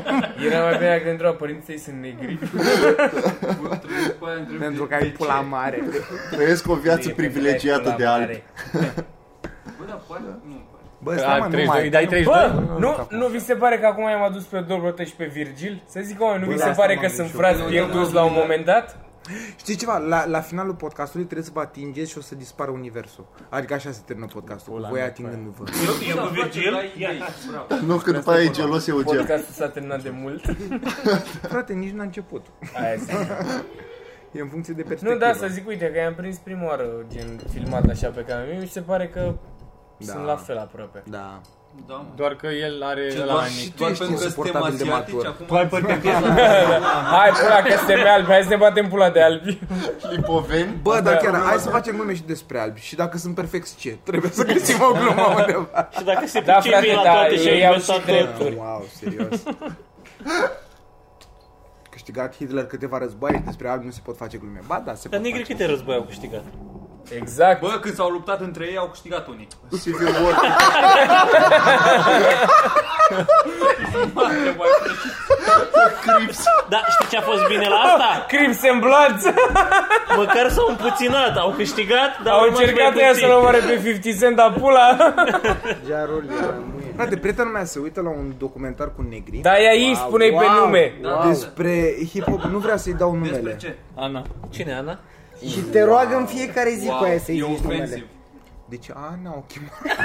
[0.50, 2.38] Era mai bine când întreabă părinții tăi sunt negri.
[3.62, 5.44] Bă, trebuie după aia întrebi Pentru că de- ai de pula ce?
[5.48, 5.82] mare.
[6.30, 8.24] Trăiesc o viață Pentru că privilegiată ai de pula albi.
[8.26, 8.44] mare.
[9.78, 10.84] Bă, dar poate, nu, poate.
[11.02, 11.82] Bă, A, stai mă, nu 32, mai...
[11.82, 12.34] îi dai 32?
[12.34, 15.82] Bă, nu, nu vi se pare că acum i-am adus pe Dobrotă și pe Virgil?
[15.88, 17.46] Să zic oameni, nu Bă, vi la se asta pare m-am că sunt gândit și
[17.46, 17.56] eu.
[17.56, 18.86] frați pierduți la un moment dat?
[19.56, 19.98] Știi ceva?
[19.98, 23.26] La, la finalul podcastului trebuie să vă atingeți și o să dispară universul.
[23.48, 25.64] Adică așa se termină podcastul, cu voi atingându-vă.
[25.86, 27.84] Eu, eu cu Virgil, Ai ia, idei, bravo.
[27.86, 29.16] Nu, că după aia e gelos Eugen.
[29.16, 30.44] Podcastul s-a terminat de mult.
[31.42, 32.46] Frate, nici n-a început.
[32.76, 33.16] Aia zic.
[34.32, 35.12] E în funcție de perspectivă.
[35.26, 38.46] Nu, da, să zic, uite, că i-am prins prima oară, gen, filmat așa pe cameră.
[38.50, 39.34] Mie mi se pare că
[39.98, 40.12] Da.
[40.12, 41.02] sunt la fel aproape.
[41.08, 41.40] Da.
[41.86, 42.04] Da, mă.
[42.16, 43.76] Doar că el are Ce, ăla doar, mai mic.
[43.76, 45.26] doar ești pentru că suntem insuportabil de asiatici, matur.
[45.26, 45.46] acum...
[45.46, 46.26] Tu ai păr pe piesă.
[47.16, 49.58] Hai, pula, că suntem albi, hai să ne batem pula de albi.
[50.10, 50.78] Lipoveni.
[50.82, 52.80] Bă, dar chiar, hai să facem glume și despre albi.
[52.80, 53.98] Și dacă sunt perfecți, ce?
[54.02, 55.88] Trebuie să găsim o glumă undeva.
[55.98, 57.96] și dacă se Da, pricep frate, bine la da, toate și ei ai au inventat
[58.00, 58.54] și drepturi.
[58.56, 59.42] Wow, serios.
[61.90, 64.60] Câștigat Hitler câteva războaie și despre albi nu se pot face glume.
[64.66, 65.52] Ba, da, se Dar pot negri face.
[65.52, 66.44] câte război au câștigat?
[67.08, 67.60] Exact.
[67.60, 69.48] Bă, când s-au luptat între ei, au câștigat unii.
[69.82, 70.34] Civil War.
[73.90, 74.66] Trebuie
[76.04, 76.42] Crips.
[76.68, 78.24] Da, știi ce a fost bine la asta?
[78.28, 79.24] Crips and Bloods!
[80.16, 83.26] Măcar s-au împuținat, au câștigat, dar Au rămas încercat mai ea puțin.
[83.26, 84.96] să-l omoare pe 50 Cent, dar pula!
[85.88, 86.92] Jarul era muie.
[86.96, 89.38] Frate, prietena mea se uită la un documentar cu negri.
[89.38, 90.92] Da, ea ei spune-i pe nume.
[91.02, 93.56] Da, Despre hip-hop, nu vrea să-i dau Despre numele.
[93.56, 93.76] ce?
[93.96, 94.22] Ana.
[94.50, 94.98] Cine, Ana?
[95.48, 97.82] Și te roagă în fiecare zi cu aia să-i e zici numele.
[97.82, 98.06] ofensiv.
[98.68, 99.72] Deci, a, n-au chemat.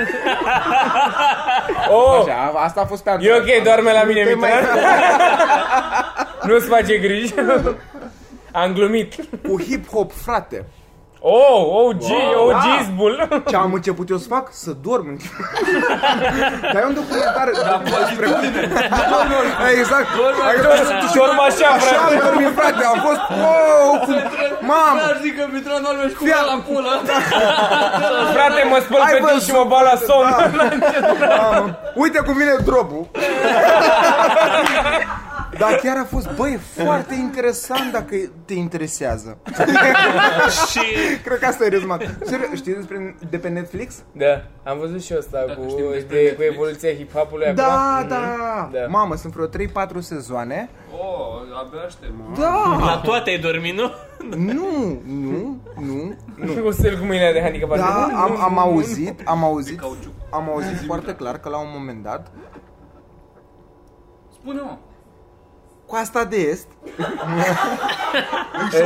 [1.90, 4.64] Oh, Așa, a- asta a fost pe e ok, doarme la mine, Mitran.
[6.48, 7.34] Nu-ți face griji.
[8.52, 9.16] Am glumit.
[9.48, 10.66] Cu hip-hop, frate.
[11.28, 12.04] Oh, OG,
[12.48, 12.66] OG
[12.96, 13.44] bull.
[13.50, 14.48] Ce am început eu să fac?
[14.52, 15.08] Să dorm.
[16.74, 17.48] Dar e un documentar
[17.84, 18.26] despre...
[19.80, 20.08] Exact.
[21.16, 22.06] Dorm așa, Așa frate.
[22.06, 22.84] am dormit, frate.
[22.94, 23.20] Am fost...
[23.42, 24.16] Wow, cum...
[24.72, 25.00] Mamă!
[25.12, 26.92] Aș zic că Mitran nu mergi cu Fia- la pulă.
[28.36, 29.44] Frate, mă spăl Ai pe tine văzut?
[29.48, 30.30] și mă bat la somn.
[31.40, 31.78] Mamă.
[32.04, 33.04] Uite cum vine dropul.
[35.60, 39.38] Dar chiar a fost, băi, e foarte interesant dacă te interesează.
[40.72, 40.80] Și
[41.24, 42.18] Cred că asta e rezumat.
[42.24, 44.04] Serios, știi despre, de pe Netflix?
[44.12, 46.54] Da, am văzut și eu asta Dacă cu, știm despre de, cu Netflix.
[46.54, 48.08] evoluția hip-hopului Da, acum.
[48.08, 48.80] da, Da.
[48.88, 50.70] Mamă, sunt vreo 3-4 sezoane.
[50.94, 52.12] Oh, abia aștept.
[52.40, 52.78] Da!
[52.80, 53.92] la toate ai dormit, nu?
[54.30, 56.62] Nu, nu, nu, nu.
[56.64, 57.78] Cu sel cu mâinile de handicapat.
[57.78, 60.14] Da, Nu, nu, am, nu, am nu, auzit, am auzit, cauciuc.
[60.32, 62.32] am auzit foarte clar că la un moment dat,
[64.42, 64.78] Spune-mă.
[65.96, 66.68] Coasta de est,
[66.98, 67.06] nu.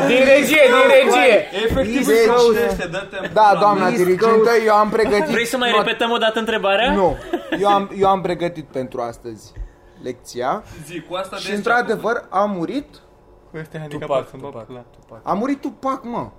[0.08, 1.48] Din regie, din regie.
[1.66, 5.32] Efectiv, Deci, caucește, dă-te da, doamna East dirigentă, eu am pregătit...
[5.32, 6.94] Vrei să mai not- repetăm o dată întrebarea?
[6.94, 7.18] Nu,
[7.60, 9.52] eu am, eu am pregătit pentru astăzi
[10.04, 12.88] lecția Zi, cu asta de și ce a într-adevăr a murit,
[13.52, 14.84] Cu ăsta handicapat Tupac, să mă Tupac, pula.
[15.00, 15.20] Tupac.
[15.24, 16.30] a murit Tupac, mă.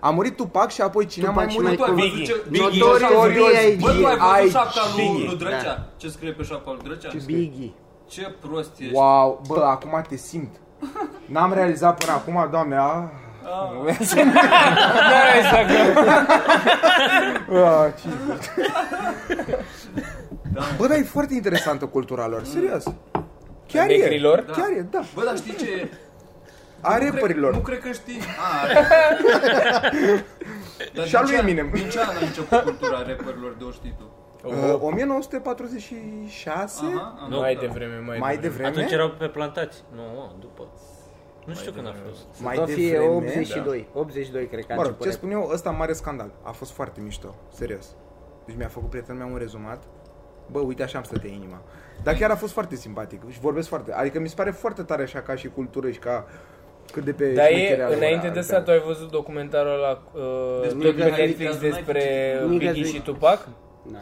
[0.00, 1.78] A murit Tupac și apoi cine a mai Tupac și murit?
[1.78, 1.94] făcut?
[1.94, 2.34] Tu ai Biggie.
[2.34, 2.50] văzut ce...
[2.50, 2.80] Biggie.
[2.84, 5.26] Notorious Bă, tu ai Ai văzut șapca lui, Biggie.
[5.28, 5.86] lui Drăcea?
[5.96, 7.08] Ce scrie pe șapca lui Drăcea?
[7.26, 7.72] Biggie.
[8.06, 8.94] Ce prost ești.
[8.94, 10.56] Wow, bă, acum te simt.
[11.26, 13.10] N-am realizat până acum, doamne, a...
[15.10, 15.70] Da, exact.
[17.64, 18.08] a ce...
[20.76, 22.84] Bă, dar e foarte interesantă cultura lor, serios.
[23.66, 24.44] Chiar e, Negrilor?
[24.44, 25.00] chiar e, da.
[25.14, 25.90] Bă, dar știi ce...
[26.80, 27.62] A Nu cred- Nu rapperilor.
[27.62, 28.18] cred că știi.
[28.20, 28.74] A, are.
[30.94, 31.70] Dar Și a din lui ce an- Eminem.
[31.72, 34.04] Din ce an a început cultura rapperilor de o știi tu?
[34.46, 36.84] Uh, 1946?
[36.84, 37.62] Aha, am Mai dat.
[37.62, 38.40] devreme, mai Mai devreme.
[38.40, 38.68] devreme?
[38.68, 39.82] Atunci erau pe plantați.
[39.94, 40.66] Nu, mă, după.
[41.44, 42.26] Nu știu când a fost.
[42.42, 43.14] Mai O fie devreme?
[43.14, 43.88] 82.
[43.92, 45.10] 82 cred că a Mă rog, început.
[45.12, 46.30] ce spun eu, ăsta mare scandal.
[46.42, 47.86] A fost foarte mișto, serios.
[48.44, 49.82] Deci mi-a făcut prietenul meu un rezumat.
[50.50, 51.62] Bă, uite așa îmi stătea inima.
[52.02, 53.92] Dar chiar a fost foarte simpatic și vorbesc foarte...
[53.92, 56.26] Adică mi se pare foarte tare așa ca și cultură și ca
[56.92, 58.40] cât de pe Dar șmecherea e, lor înainte ar de avea.
[58.40, 61.74] asta, tu ai văzut documentarul ăla uh, Despre tot pe Nigga Netflix Zwick.
[61.74, 62.02] despre
[62.48, 62.94] Nigga Biggie Zwick.
[62.96, 63.48] și Tupac?
[63.92, 63.98] Da.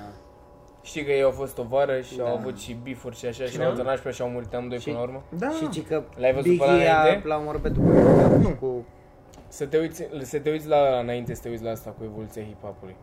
[0.85, 2.33] Știi că ei au fost o vară și au Da.
[2.33, 4.97] avut și bifuri și așa și au tănași pe și au murit amândoi Și- până
[4.97, 5.23] la urmă?
[5.39, 5.51] Da.
[5.51, 7.27] Și ci că L-ai văzut pe ăla Biggie a, înainte?
[7.29, 8.87] la un orbit după cu
[9.49, 12.05] Să te uiți, să te uiți la ăla înainte, să te uiți la asta cu
[12.05, 12.95] evoluția hip-hopului.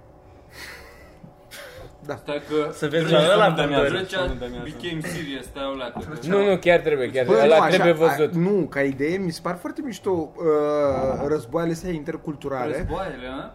[2.18, 2.72] Stai că...
[2.74, 4.64] Să vezi Drăcea- la ăla nu dămează, Drăcea nu dămează.
[4.64, 6.00] became serious, stai o leacă.
[6.28, 7.48] Nu, nu, chiar trebuie, chiar Bă, trebuie.
[7.50, 8.34] nu, Ăla așa, trebuie văzut.
[8.36, 12.76] A, nu, ca idee, mi se par foarte mișto uh, războaiele astea interculturale.
[12.78, 13.54] Războaiele, a?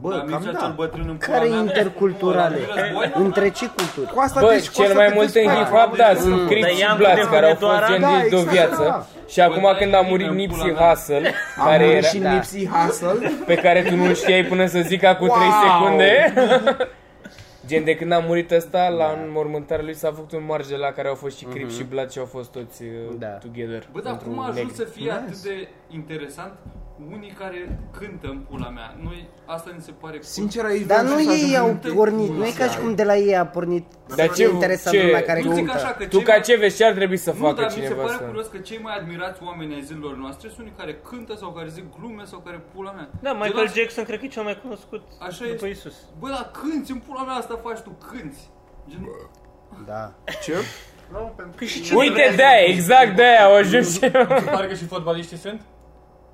[0.00, 0.58] Bă, Dar cam Mircea da.
[0.64, 1.58] cel bătrân în pula care mea.
[1.58, 2.58] interculturale.
[2.74, 3.12] Război?
[3.14, 4.12] Între ce culturi?
[4.14, 5.66] Cu asta Bă, deci, cu cel asta mai te mult în desfaci.
[5.66, 6.46] hip-hop, da, sunt Mm.
[6.46, 7.92] Crips Dar și i-am Bloods, cu care au fost Devonedoara.
[7.92, 8.82] gendiți de o Da, exact, viață.
[8.88, 9.06] da.
[9.32, 10.88] Și acum Bă, când dar a e murit bine, Nipsey pula mea.
[10.94, 13.30] Hussle, Am care murit era, și Nipsey Hussle.
[13.46, 15.50] pe care tu nu știai până să zic acum 3 Wow!
[15.64, 16.12] secunde.
[17.68, 21.08] Gen, de când a murit ăsta, la înmormântarea lui s-a făcut un marge la care
[21.08, 22.88] au fost și Crips și Blood și au fost toți uh,
[23.18, 23.26] Da.
[23.26, 23.82] together.
[23.92, 24.74] Bă, dar pentru cum a ajuns negri.
[24.74, 26.52] să fie atât de interesant
[27.12, 28.96] unii care cântă în pula mea?
[29.02, 30.18] Noi, asta ni se pare...
[30.20, 32.78] Sincer, aici Dar vreau nu să ei ajung au în- pornit, nu e ca și
[32.78, 33.84] cum de la ei a pornit
[34.16, 35.72] Dar să ce- interesant ce- lumea care nu zic cântă.
[35.84, 37.64] așa că Tu cei ca mai- ce vezi, ce ar trebui să Nu, facă dar
[37.64, 38.22] mi se cineva pare să...
[38.24, 41.68] curios că cei mai admirați oameni ai zilelor noastre sunt unii care cântă sau care
[41.68, 43.08] zic glume sau care pula mea.
[43.20, 45.68] Da, Gen Michael asta- Jackson cred că e cel mai cunoscut Așa după este.
[45.68, 45.94] Isus.
[46.18, 48.40] Bă, dar cânti, în pula mea asta faci tu, cânti.
[48.90, 49.08] Gen,
[49.86, 50.12] Da.
[50.42, 50.54] Ce?
[51.56, 54.08] Păi și ce Uite, de-aia, exact de-aia au ajuns și Se
[54.50, 55.60] pare că și fotbaliștii sunt?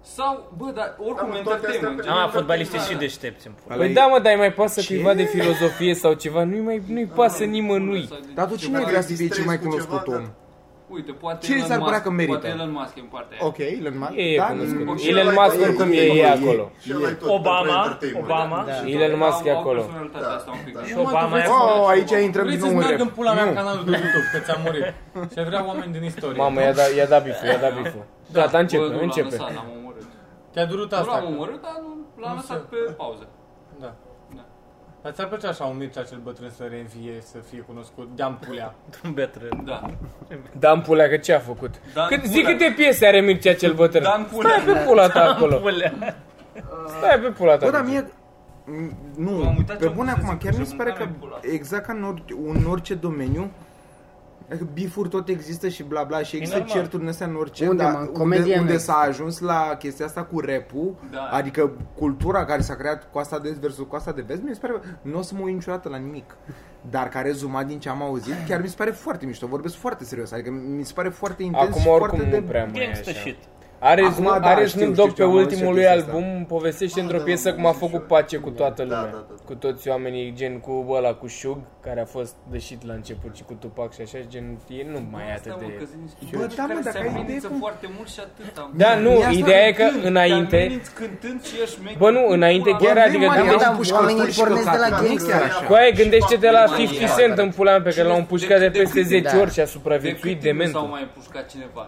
[0.03, 1.99] Sau, bă, dar oricum Da, mă, toate entertainment.
[1.99, 3.21] astea gen Am fotbaliștii și entertainment.
[3.21, 3.77] deștepți în pula.
[3.77, 7.07] Păi da, mă, dar îi mai pasă cuiva de filozofie sau ceva, nu-i mai, nu-i
[7.15, 8.09] pasă nimănui.
[8.35, 10.25] Dar tu cine ai vrea să fie cel mai cunoscut om?
[10.99, 12.39] Uite, poate Cine Elon ți-ar părea Musk- că merită?
[12.39, 13.47] Poate Elon Musk e în partea aia.
[13.51, 14.13] Ok, Elon Musk.
[14.17, 14.85] E da, cunoscut.
[14.87, 16.65] nu- și Elon ăla Musk e- oricum e, e- e e- acolo.
[16.83, 18.25] Și ăla e tot Obama, pentru entertainment.
[18.31, 18.59] Obama.
[18.71, 18.75] Da.
[18.95, 19.81] Elon Musk e Au- au acolo.
[19.83, 20.75] personalitatea asta un pic.
[20.89, 23.07] Și Obama e Oh, aici intrăm Vreți din să-ți nou în meargă rap.
[23.07, 23.51] în pula mea Nu.
[23.53, 24.87] în canalul de YouTube, că ți-a murit.
[25.33, 26.39] Și ai vrea oameni din istorie.
[26.45, 28.05] Mamă, i-a dat, i-a dat biful, i-a dat biful.
[28.37, 29.37] Gata, Bă, începe, nu, l-am începe.
[30.55, 30.67] Lăsat, l-am omorât.
[30.67, 31.13] Te-a durut Nu asta.
[31.21, 33.27] l-am omorât, dar nu, l-am Nu lăsat se- pe pauză.
[33.81, 33.95] Da.
[34.35, 34.45] Da.
[35.03, 38.09] Dar ți-ar plăcea așa un Mircea cel bătrân să reînvie, să fie cunoscut?
[38.17, 38.75] De-am pulea.
[39.15, 39.63] Bătrân.
[39.65, 39.81] Da.
[40.59, 41.75] Dan Pulea, că ce a făcut?
[41.95, 42.57] Dan Cât, zi Pulea.
[42.57, 44.03] câte piese are Mircea cel bătrân?
[44.03, 44.51] Dan Pulea.
[44.61, 45.57] Stai pe pula ta acolo.
[45.57, 45.93] Pulea.
[46.99, 47.65] Stai pe pula ta.
[47.67, 48.11] Bă, dar mie...
[48.65, 50.75] m, Nu, M-am uitat pe ce-am bune pus să acum, zic, chiar să mi se
[50.75, 51.53] pare că mâncam în pula.
[51.55, 52.25] exact ca în, ori,
[52.55, 53.51] în orice domeniu,
[54.75, 56.77] Bifuri tot există și bla bla și există normal.
[56.77, 57.99] certuri în astea în orice, Unde, dar mă?
[57.99, 58.93] În unde, comedie nu unde există.
[58.93, 61.23] s-a ajuns la chestia asta cu rap-ul, Da.
[61.33, 64.81] adică cultura care s-a creat coasta de est versus coasta de vest, mi se pare,
[65.03, 66.37] nu o să mă uit niciodată la nimic.
[66.91, 70.05] Dar ca rezumat din ce am auzit, chiar mi se pare foarte mișto, vorbesc foarte
[70.05, 72.43] serios, adică mi se pare foarte intens Acum și oricum foarte nu de...
[72.49, 73.21] prea mai e Gangsta așa.
[73.21, 73.37] shit.
[73.83, 75.79] Are, Acum, Snoop, da, are știu, Snoop știu, Dogg pe știu, am auzit ultimul și
[75.81, 78.17] lui chestia album, povestește Ah, într-o da, piesă am cum a auzit și făcut eu.
[78.17, 79.11] pace cu toată Da, lumea.
[79.11, 79.35] da, da, da.
[79.49, 83.43] Cu toți oamenii, gen cu ăla, cu Shug, care a fost dășit la început și
[83.49, 85.75] cu Tupac și așa, gen, e nu mai e Asta, atât mă, de...
[85.81, 87.87] că sunt niște Bă, băieți da, mă, care dacă se ai idee amenință cum- foarte
[87.97, 88.63] mult și atâta.
[88.83, 90.57] Da, nu, Mie asta ideea e că Cântând, înainte...
[90.57, 91.99] Te ameninți cântând și ești șmecher.
[92.03, 93.05] Bă, nu, înainte Pula chiar, mea.
[93.09, 95.07] adică Bă, gândește- mă, Da, am pușcat oamenii ăsta și pornesc de la căcat, nu
[95.09, 95.33] gangster.
[95.35, 95.63] chiar așa.
[95.69, 98.25] Cu aia gândește-te la Mai 50 e, Cent în pula mea pe care l-au De-
[98.25, 99.41] împușcat de de- peste de- 10 da.
[99.43, 100.85] ori și a De supraviețuit cât timp nu s-au dementul.
[100.97, 101.85] mai pușcat cineva?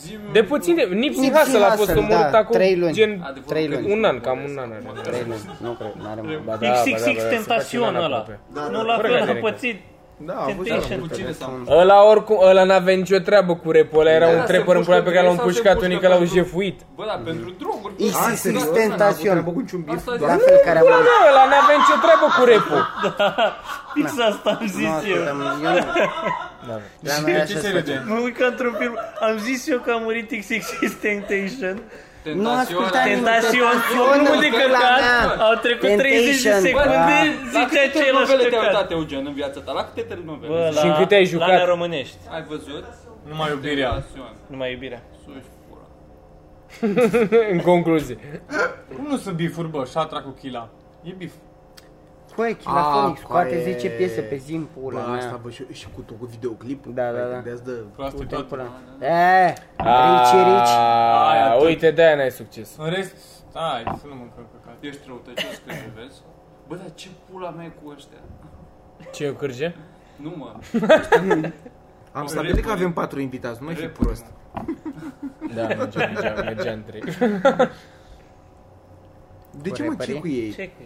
[0.00, 0.82] Zi-mi De puțin de...
[0.82, 2.92] Nipsey Nipsey Hussle a fost Hussle, omorât da, acum trei luni.
[2.92, 3.86] gen Adevărul Trei că luni.
[3.86, 4.56] nu un an, mă cam gândesc.
[4.56, 5.00] un an are.
[5.08, 6.28] Trei luni, nu cred, n-are mă.
[6.44, 8.16] Ba da, ba da, XXX ba da, se face Tentacion un an ăla.
[8.16, 8.34] aproape.
[8.56, 8.82] Da, Nu da.
[8.90, 9.78] la Fără fel că a de pățit.
[10.28, 10.98] Da, a fost Temptation.
[11.00, 11.46] Cu cine s-a
[11.80, 14.80] Ăla oricum, ăla n-avea nicio treabă cu rap-ul ăla, era Da, un se trapper în
[14.80, 16.76] împușcă pula pe care l-au sau se împușcat împușcă unii că l-au pentru- jefuit.
[16.98, 17.92] Bă, da, pentru droguri.
[18.10, 19.36] X, Da, X, da, X, da, Tentacion.
[19.38, 21.96] N-a avut niciun bif, Asta doar- La fel care am Pula mea, ăla n-avea nicio
[22.04, 22.82] treabă cu rap-ul.
[23.94, 25.20] Fix asta am zis Nu, eu.
[26.66, 27.08] Ascultă, eu nu.
[27.08, 27.92] La noi Ce așa se se vede?
[27.92, 28.04] face.
[28.12, 28.94] Mă uit ca într-un film.
[29.20, 31.76] Am zis eu că a murit XXX Temptation.
[32.34, 33.22] Nu asculta nimeni.
[33.24, 34.98] Tentacion, Tentacion, filmul de pula căcat.
[35.00, 35.46] mea.
[35.48, 36.60] Au trecut 30 de Temptation.
[36.66, 37.06] secunde, Da.
[37.06, 38.74] La zicea câte același telenovele te-ai căcat.
[38.74, 39.72] uitat, Eugen, în viața ta?
[39.80, 40.48] La câte telenovele?
[40.52, 41.48] Bă, la, Și în câte ai jucat?
[41.48, 42.16] La alea românești.
[42.36, 42.84] Ai văzut?
[43.30, 43.90] Numai iubirea.
[43.90, 44.32] Tentacion.
[44.52, 45.00] Numai iubirea.
[45.24, 45.86] Suși pula.
[47.54, 48.16] În concluzie.
[48.96, 50.68] Cum nu sunt bifuri, bă, șatra cu chila?
[51.02, 51.32] E bif.
[52.38, 53.62] Băi, Chilafonic Ah, scoate coaie.
[53.72, 55.40] 10 piese pe zi în pula Bă, asta mea.
[55.42, 56.92] vă și, și cu tot cu videoclipul.
[56.94, 57.38] Da, da, Hai, da.
[57.38, 57.70] de-ați dă.
[57.96, 58.48] Proastă Uite, toată.
[58.48, 58.62] pula.
[59.06, 60.74] E, rici, rici.
[61.30, 61.64] Aia A, tot.
[61.66, 62.76] uite, de-aia n-ai succes.
[62.78, 63.14] În rest,
[63.54, 64.76] hai, să nu mâncăm căcat.
[64.80, 66.20] Ești răutăcios, cred că vezi?
[66.68, 68.18] Bă, dar ce pula mea e cu ăștia?
[69.12, 69.74] Ce e o cârge?
[70.16, 70.54] Nu, mă.
[72.12, 74.24] Am stabilit că avem patru invitați, nu mai fi Repede, prost.
[75.54, 77.02] Da, mergea, mergea, mergea în trei.
[79.62, 80.20] De ce mă ce reperie?
[80.20, 80.52] cu ei?
[80.52, 80.82] Ce cu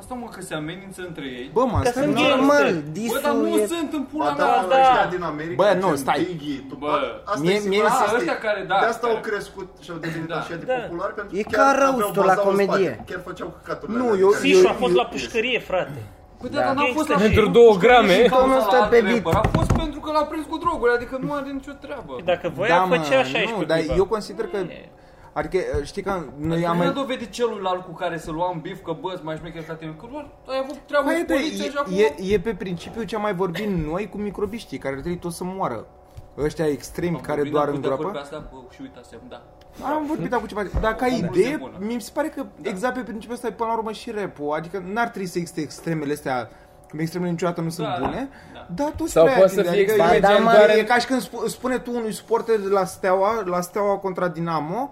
[0.00, 1.50] Asta mă că se amenință între ei.
[1.56, 2.20] Bă, mă, Ca stai sunt mă.
[2.20, 2.28] gay.
[2.34, 2.64] Normal,
[3.12, 3.66] Bă, dar nu disul e...
[3.74, 4.60] sunt în Ba pula da, mea.
[4.62, 4.76] mă, da.
[4.80, 6.20] ăștia din America, Bă, nu, gen stai.
[6.30, 6.90] Biggie, Tupac.
[6.90, 6.98] Bă,
[7.30, 8.18] Asta mie- e mie singura mi se- chestie.
[8.20, 10.38] ăștia care, da, De asta care- au crescut și au devenit Da.
[10.42, 10.76] așa de Da.
[10.82, 12.90] populari pentru E că ca chiar aveau roastul la bazau în comedie.
[12.94, 13.04] spate.
[13.10, 16.00] Chiar făceau căcaturile Nu, alea eu- care- Fișu a eu- fost eu- la pușcărie, frate.
[16.40, 18.14] Păi da, dar n-a fost la Pentru două grame.
[18.22, 19.20] Și cauza Unul la stă alt pe rapper.
[19.22, 19.34] beat.
[19.44, 22.12] A fost pentru că l-a prins cu droguri, adică nu are nicio treabă.
[22.32, 23.94] Dacă voia, Da, mă, făcea așa nu, pe dar clipa.
[24.00, 24.58] eu consider că...
[25.34, 26.90] Adică, știi că noi Adică am nu mai...
[26.90, 30.06] a dovedit celuilalt cu care să luam bif că bă, mai șmecher ca tine, că
[30.10, 31.94] doar ai avut treabă Păi, cu de, poliția și acum...
[31.96, 35.32] e, e, e pe principiu ce am mai vorbit noi cu microbiștii, care trebuie tot
[35.32, 35.86] să moară.
[36.38, 38.18] Ăștia extremi Am care vorbit doar cu de acord îngroapă.
[38.28, 39.42] pe asta, bă, și uitasem, da.
[39.86, 40.62] Am vorbit acum ceva.
[40.80, 41.76] Dar ca O idee, concluzie bună.
[41.80, 44.82] mi se pare că exact pe principiul ăsta e până la urmă și rap Adică
[44.92, 46.50] n-ar trebui să existe extremele astea
[46.90, 48.66] cum extremele niciodată nu sunt Da, bune, da.
[48.74, 49.70] dar tot Sau spre poate aia să tinde.
[49.70, 52.12] fie adică extreme e, gen doar, doar- e ca și când sp- spune tu unui
[52.12, 54.90] suporter de la Steaua, la Steaua contra Dinamo,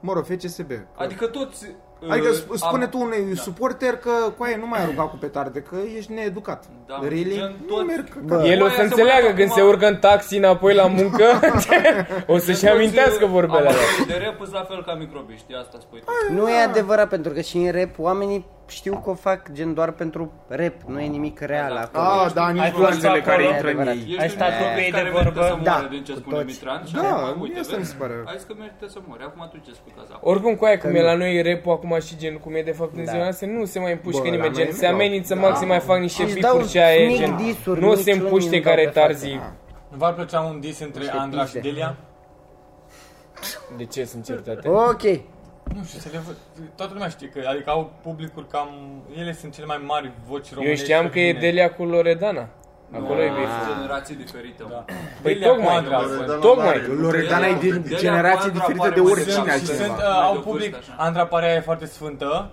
[0.00, 0.70] mă rog, FCSB.
[0.94, 1.66] Adică toți...
[2.08, 3.40] Adică uh, sp- spune am- tu unui da.
[3.40, 6.64] suporter că coaie nu mai arunca cu petarde, că ești needucat.
[6.86, 7.32] Da, really?
[7.34, 8.36] gen Nu toți- merg Bă.
[8.36, 8.46] ca...
[8.46, 11.24] El o Băi, să asemănat înțeleagă acum- când se urcă în taxi înapoi la muncă,
[12.32, 13.70] o să-și Toți, amintească uh, vorbele alea.
[13.70, 16.34] amatorii de rap sunt la fel ca microbiști, asta spui tu.
[16.34, 19.90] Nu e adevărat, pentru că și în rap oamenii știu că o fac gen doar
[19.90, 22.04] pentru rap, nu e nimic real acolo.
[22.04, 23.48] Ah, da, Ai influențele fost care acolo?
[23.54, 23.94] intră în Adevărat.
[23.94, 24.00] ei.
[24.08, 25.22] Ești Ai un stat individ cu ei de care vorbă?
[25.40, 26.46] merită să moară Da, din ce cu spune toți.
[26.52, 27.90] Mitran și Da, acum, uite, mie asta mi vezi?
[27.92, 28.14] se pare.
[28.30, 30.14] Hai să merită să mori, acum tu ce spui asta?
[30.30, 32.94] Oricum cu aia cum e la noi rap acum și gen cum e de fapt
[33.00, 33.10] în Da.
[33.12, 34.94] ziua noastră, nu se mai împușcă Bă, la nimeni, noi gen nu se dau.
[34.94, 35.40] amenință Da.
[35.46, 37.88] maxim, mai fac niște Și îți dau bifuri și aia e sneak gen, diss-uri, nu
[37.88, 39.40] mici se împuște luni care îmi dau pe tarzii.
[39.90, 41.68] Nu v-ar plăcea un dis între Niște Andra și pizde.
[41.68, 41.96] Delia?
[43.76, 44.68] De ce sunt certate?
[44.68, 45.02] Ok.
[45.76, 46.36] Nu știu, să le văd.
[46.76, 48.68] Toată lumea știe că, adică au publicuri cam...
[49.16, 50.84] Ele sunt cele mai mari voci Eu românești.
[50.84, 51.40] știam că e feminine.
[51.40, 52.48] Delia cu Loredana.
[52.94, 53.74] Acolo e biful.
[53.74, 54.68] Generații diferite, mă.
[54.70, 54.84] Da.
[55.22, 56.00] Păi Delia cu tocmai, Andra.
[56.00, 56.66] Loredana Tocmai.
[56.66, 56.86] mare.
[56.86, 59.84] Loredana e din Delia cu generații Andra diferite pare de mai oricine degrabă Și altcineva.
[59.84, 61.02] sunt, Mai uh, au de public, vârstă, așa.
[61.06, 62.50] Andra pare aia foarte sfântă.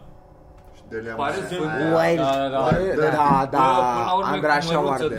[0.90, 1.46] De le-am Pare zis.
[1.58, 1.72] sfânt.
[1.98, 2.18] Wild.
[2.18, 2.70] Da, da, da.
[3.18, 5.16] Da, da, Bă, până la urmă, Andra cu așa măruță, oarde.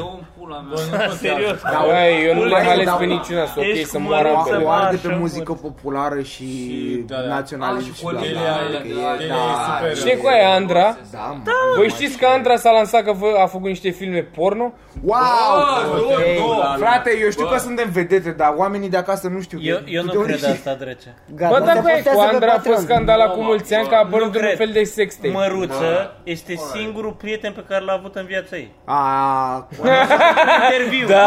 [0.49, 0.71] Dă-o în pula mea.
[0.71, 1.17] Bă, nu contează.
[1.27, 1.59] Serios.
[1.75, 3.97] Da, Băi, eu nu Nu le-am le- ales da, pe niciuna, să ok, ești să
[3.97, 4.63] cu moară măruță, ambele.
[4.65, 4.69] mă.
[4.71, 5.21] Oarde Așa, pe mă.
[5.25, 7.27] muzică populară și Și, da, da.
[7.39, 8.21] naționalism Ah, și și bla bla.
[8.21, 9.97] Delia, Adică Delia, e- Delia e da, super.
[10.03, 10.87] Știi cu aia, Andra?
[11.17, 11.51] Da, mă.
[11.77, 14.67] Voi știți că Andra s-a lansat că vă- a făcut niște filme porno?
[15.03, 15.19] Wow!
[15.91, 16.63] Bă, nu, Ei, nu.
[16.83, 17.51] Frate, eu știu Bă.
[17.53, 19.59] că suntem vedete, dar oamenii de acasă nu știu.
[19.63, 20.53] Eu, eu De nu unde cred știi?
[20.53, 21.15] asta, drece.
[21.35, 22.75] Gata, Bă, se dar băi, postează cu pe Andra a Patreon.
[22.75, 24.57] fost scandal Nu, acum mă, mulți ani bă, că a nu apărut un cred.
[24.57, 25.29] fel de sextape.
[25.29, 28.71] Măruță este singurul prieten pe care l-a avut în viața ei.
[28.85, 29.69] A,
[30.65, 31.07] interviu.
[31.15, 31.27] Da.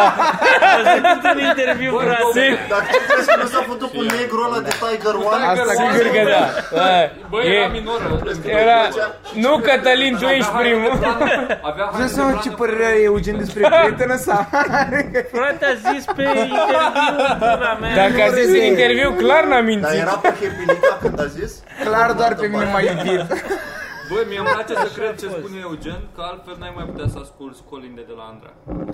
[0.66, 2.46] A văzut într-un interviu, frate.
[2.72, 5.44] Dar tu crezi că nu s-a făcut cu negru ăla de Tiger One?
[5.52, 6.44] Asta sigur că da.
[6.80, 6.90] Da.
[7.32, 8.04] Băi, E- era minoră.
[8.64, 8.80] Era...
[9.44, 10.92] Nu, Cătălin, tu ești primul.
[11.70, 14.36] Avea Vreau haine să de mă blană ce fără- părere are Eugen despre prietena sa.
[15.34, 16.56] Frate, a zis pe interviu,
[17.40, 17.94] pula mea.
[18.02, 20.00] Dacă a zis în interviu, clar n-a Dar mințit.
[20.06, 21.52] era pe Hepilica când a zis?
[21.86, 23.26] Clar doar pe mine m-a iubit.
[24.10, 27.18] Băi, mie îmi place să cred ce spune Eugen, că altfel n-ai mai putea să
[27.26, 28.52] asculti colinde de la Andra.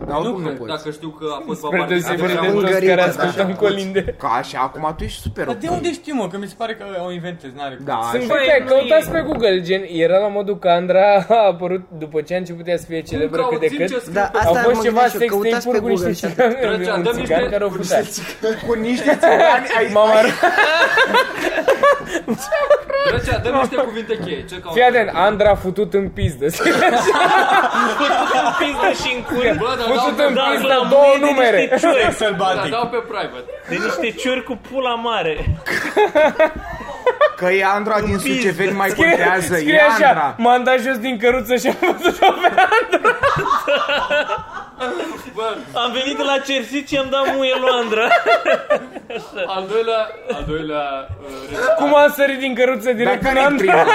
[0.09, 0.72] Dar oricum nu poți.
[0.76, 3.49] Dacă știu că a fost Spre parte deosebire de Așa, toți Ungării, care da, ascultăm
[3.51, 3.61] așa.
[3.66, 4.01] colinde.
[4.24, 5.76] Ca așa, acum tu ești super Dar de ok.
[5.78, 6.26] unde știu, mă?
[6.32, 7.86] Că mi se pare că o inventez, n-are cum.
[7.91, 8.34] Da, Sunt așa.
[8.39, 11.07] uite, nu căutați e- pe Google, gen, era la modul că Andra
[11.39, 14.07] a apărut după ce a început ea să fie celebră cât de cât.
[14.18, 16.09] Da, Au asta fost mă ceva gândeam și eu, sex căutați tape-uri pe cu niște
[16.09, 18.05] Google și țigani, Drăgea, un dă-mi țigan niște- care au futat.
[18.68, 19.86] Cu niște țigani ai...
[19.93, 20.51] M-am arătat.
[23.07, 24.45] Drăcea, dă niște cuvinte cheie.
[24.49, 24.77] Ce cauți?
[24.77, 26.45] Fii atent, Andra a futut în pizdă.
[28.45, 29.55] În pizdă și în cur.
[29.57, 31.59] Bă, dar Futut dau în pe, Da, pizdă la două mâini de numere.
[31.59, 32.01] niște ciori.
[32.03, 32.71] da, Sălbatic.
[32.71, 33.49] dau pe private.
[33.69, 35.33] De niște ciori cu pula mare.
[37.35, 40.35] Că e Andra din Suceveni mai Scrie, contează, e scrie așa, Andra.
[40.37, 42.51] m-am dat jos din căruță și am văzut-o pe
[45.33, 48.07] Bă, Am venit de la Cersici și am dat muie lui Andra.
[49.47, 50.01] al doilea,
[50.35, 53.71] al doilea, uh, re- Cum am sărit din căruță Dar direct în care e Andra.
[53.73, 53.87] primul?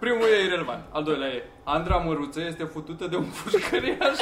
[0.00, 0.80] primul e irrelevant.
[0.92, 1.42] Al doilea e,
[1.76, 4.18] Andra Măruță este futută de un pușcăriaș.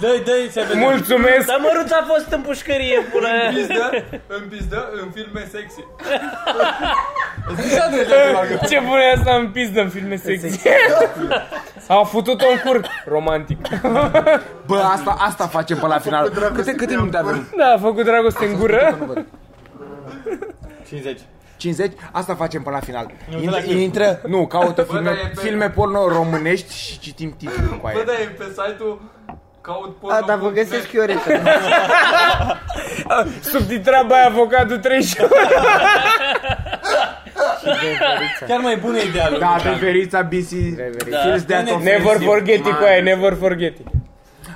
[0.00, 0.78] Dă-i, dă-i să vedem.
[0.78, 1.46] Mulțumesc.
[1.46, 3.50] Dar măruța a fost în pușcărie, pula mea.
[3.54, 3.90] Pizdă,
[4.26, 5.84] în pizdă, în filme sexy.
[7.60, 10.60] Zicea de ceva că- Ce bună e asta în pizdă în filme sexy.
[11.88, 12.80] A futut-o în cur.
[13.06, 13.58] Romantic.
[14.66, 16.28] Bă, asta, asta facem pe la final.
[16.54, 17.48] Câte, câte minute avem?
[17.56, 18.98] Da, a făcut dragoste în gură.
[20.88, 21.20] 50.
[21.64, 21.92] 50?
[22.12, 23.10] Asta facem până la final.
[23.30, 23.78] Nu, Intră, de la clip.
[23.80, 27.88] intră nu, caută dar filme, e pe- filme porno românești și citim titlul cu Bă,
[27.88, 28.02] aia.
[28.06, 29.00] dar e pe site-ul
[29.60, 30.16] caut porno.
[30.16, 31.42] A, dar vă găsesc eu repede.
[33.40, 35.32] Subtitrat by avocatul 38.
[38.46, 39.38] Chiar mai bună ideea lui.
[39.38, 39.72] Da, Lucian.
[39.78, 40.48] veverița BC
[41.22, 41.90] Feels that offensive.
[41.96, 43.86] Never forget it cu aia, never forget it.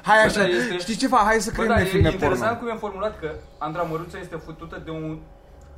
[0.03, 1.23] Hai așa, Bă, dar este- știi ceva?
[1.27, 2.67] Hai să Bă, creăm da, noi e filme interesant porno.
[2.69, 3.29] cum e formulat că
[3.59, 5.19] Andra Măruță este futută de un...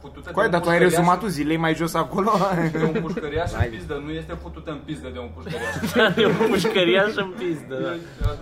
[0.00, 2.30] Futută Coai, de un dar tu ai pușcăriaș- rezumatul zilei mai jos acolo?
[2.72, 6.16] De un pușcăriaș în pizdă, nu este futută în pizdă de un pușcăriaș.
[6.22, 7.74] E un pușcăriaș în pizdă,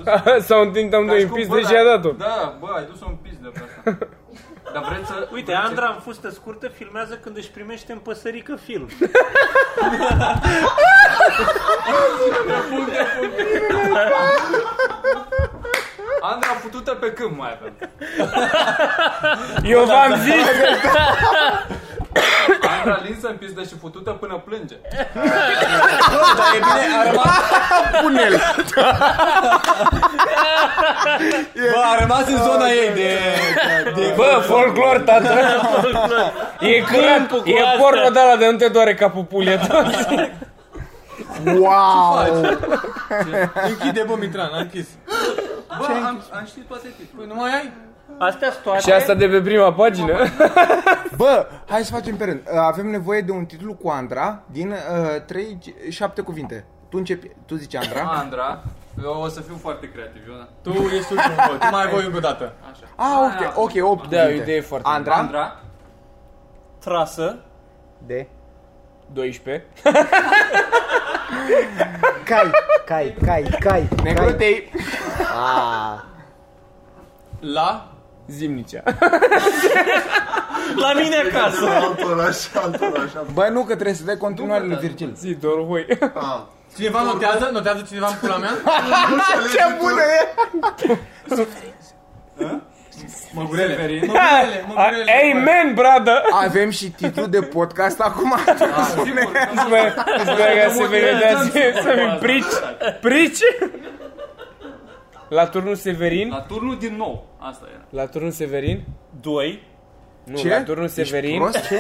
[0.05, 0.13] da.
[0.13, 2.11] A adus- S-au întins amândoi Ca și în cum, pizdă bă, și a da, dat-o.
[2.13, 3.99] Da, bă, ai dus-o în pizdă pe asta.
[4.75, 5.15] Dar vreți să...
[5.33, 8.89] Uite, vreți să- Andra în fustă scurtă filmează când își primește în păsărică film.
[16.21, 17.91] Andra futută pe câmp mai avem.
[19.63, 20.45] Eu v-am zis,
[22.79, 24.77] Andra linsă în pizdă și futută până plânge.
[25.15, 27.29] Dar e bine, a rămas...
[28.03, 28.41] Pune-l!
[31.73, 33.19] Bă, a rămas în zona ei de...
[33.95, 35.35] de bă, folclor, tată.
[36.61, 37.77] E curat, Câmpul cu e asta.
[37.79, 39.87] porno de ăla de nu te doare capul pulie tot.
[41.59, 42.17] Wow!
[43.69, 44.89] Închide, bă, Mitran, a închis.
[45.79, 47.35] Bă, am, am știut toate Păi titlurile.
[47.35, 47.73] nu mai ai?
[48.19, 48.81] Astea sunt toate.
[48.81, 50.17] Și asta de pe prima pagină.
[51.17, 52.41] Bă, hai să facem pe rând.
[52.53, 55.59] Uh, Avem nevoie de un titlu cu Andra din uh, 3,
[55.91, 56.65] 7 cuvinte.
[56.89, 58.01] Tu începi, tu zici Andra.
[58.23, 58.63] Andra,
[59.03, 60.49] eu o să fiu foarte creativ, eu, da.
[60.63, 62.53] Tu ești ultimul, bă, tu mai ai voie încă o dată.
[62.73, 62.85] Așa.
[62.97, 64.39] Ah, ok, ok, 8 Da, cuvinte.
[64.39, 65.61] uite, e foarte Andra, Andra,
[66.79, 67.37] Trasă.
[68.07, 68.29] De?
[69.13, 69.65] 12.
[72.25, 72.51] Cai,
[72.87, 73.89] cai, cai, cai, cai.
[74.03, 74.71] Negrotei.
[75.19, 76.01] Ah,
[77.41, 77.93] La...
[78.31, 78.83] Zimnicea.
[80.77, 81.69] La mine acasă.
[81.69, 83.11] Altul oraș, altul oraș.
[83.33, 85.13] Bă, nu, că trebuie să dai continuare lui Virgil.
[85.17, 85.87] Zi, doar voi.
[86.15, 86.41] Ah,
[86.77, 87.49] Cineva notează?
[87.53, 88.51] Notează cineva în pula mea?
[89.53, 90.99] Ce bună e!
[93.33, 93.75] Măgurele.
[93.75, 93.99] Severin.
[94.07, 95.13] Măgurele, măgurele.
[95.33, 96.23] Amen, brother!
[96.33, 98.33] Avem și titlu de podcast acum.
[98.33, 98.41] Ah,
[99.05, 99.31] sigur,
[99.67, 102.45] Sper, sper ca să vedeți să mi prici.
[103.01, 103.39] Prici?
[105.29, 106.29] La turnul Severin?
[106.29, 107.83] La turnul din nou, asta era.
[107.91, 108.85] La turnul Severin?
[109.21, 109.67] 2.
[110.25, 110.49] Nu, Ce?
[110.49, 111.41] la turnul Ești Severin.
[111.41, 111.67] prost?
[111.67, 111.79] ce?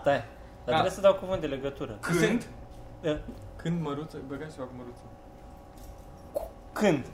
[0.00, 0.24] Stai.
[0.64, 1.98] Dar trebuie să dau cuvânt de legătură.
[2.00, 2.46] Când?
[3.02, 3.18] Da.
[3.56, 4.16] Când măruță?
[4.28, 5.00] Băgați ceva cu măruță.
[6.72, 7.04] Când?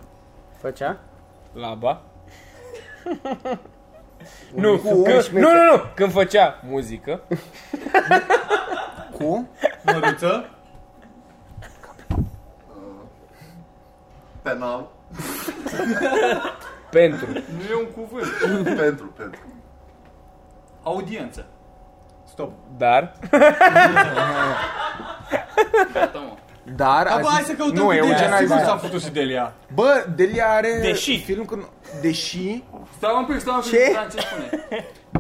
[0.61, 1.01] Făcea?
[1.53, 2.03] Laba.
[4.55, 5.51] Nu, Cu când, șmecher.
[5.51, 7.21] nu, nu, nu, când făcea muzică.
[9.19, 9.49] Cu?
[9.83, 10.49] Măruță?
[14.43, 14.89] penal.
[16.91, 17.27] Pentru.
[17.33, 18.27] Nu e un cuvânt.
[18.77, 19.41] pentru, pentru.
[20.83, 21.47] Audiență.
[22.29, 22.53] Stop.
[22.77, 23.13] Dar.
[25.93, 26.37] Gata, mă.
[26.77, 28.67] Dar Da, a bă, hai zis- să căutăm Nu, cu Eugen Delia, a sigur zis
[28.67, 29.53] s-a făcut și Delia.
[29.75, 31.23] Bă, Delia are Deși.
[31.25, 31.69] film cu...
[32.01, 32.65] Deși
[32.97, 33.93] Stai un pic, stai un pic, Ce?
[33.95, 34.65] Dan, ce spune?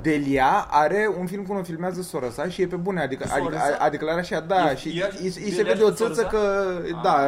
[0.03, 3.40] Delia are un film cum o filmează sora sa și e pe bune, adică, Sora
[3.40, 3.76] adică sa?
[3.80, 5.97] a, a declarat așa, da, E- și ea- îi, îi se Delia vede o și
[5.97, 6.26] sora țâță sa?
[6.28, 6.72] că,
[7.03, 7.18] da,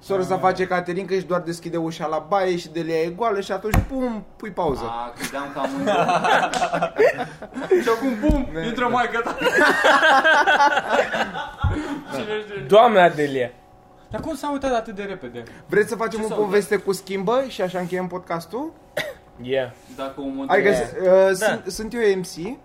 [0.00, 3.40] sora sa face catering că își doar deschide ușa la baie și Delia e goală
[3.40, 4.82] și atunci, pum, pui pauză.
[4.84, 5.70] A, credeam că am
[7.82, 9.36] Și acum, bum, intră maica ta.
[12.22, 12.64] Cine știe?
[12.68, 13.50] Doamna Delia.
[14.10, 15.42] Dar cum s-a uitat atât de repede?
[15.66, 18.72] Vreți să facem Ce o s-a poveste cu schimbă și așa încheiem podcastul?
[19.42, 19.70] Yeah.
[19.96, 21.28] Dacă omul Adică Yeah.
[21.28, 22.56] uh, sunt, sunt eu MC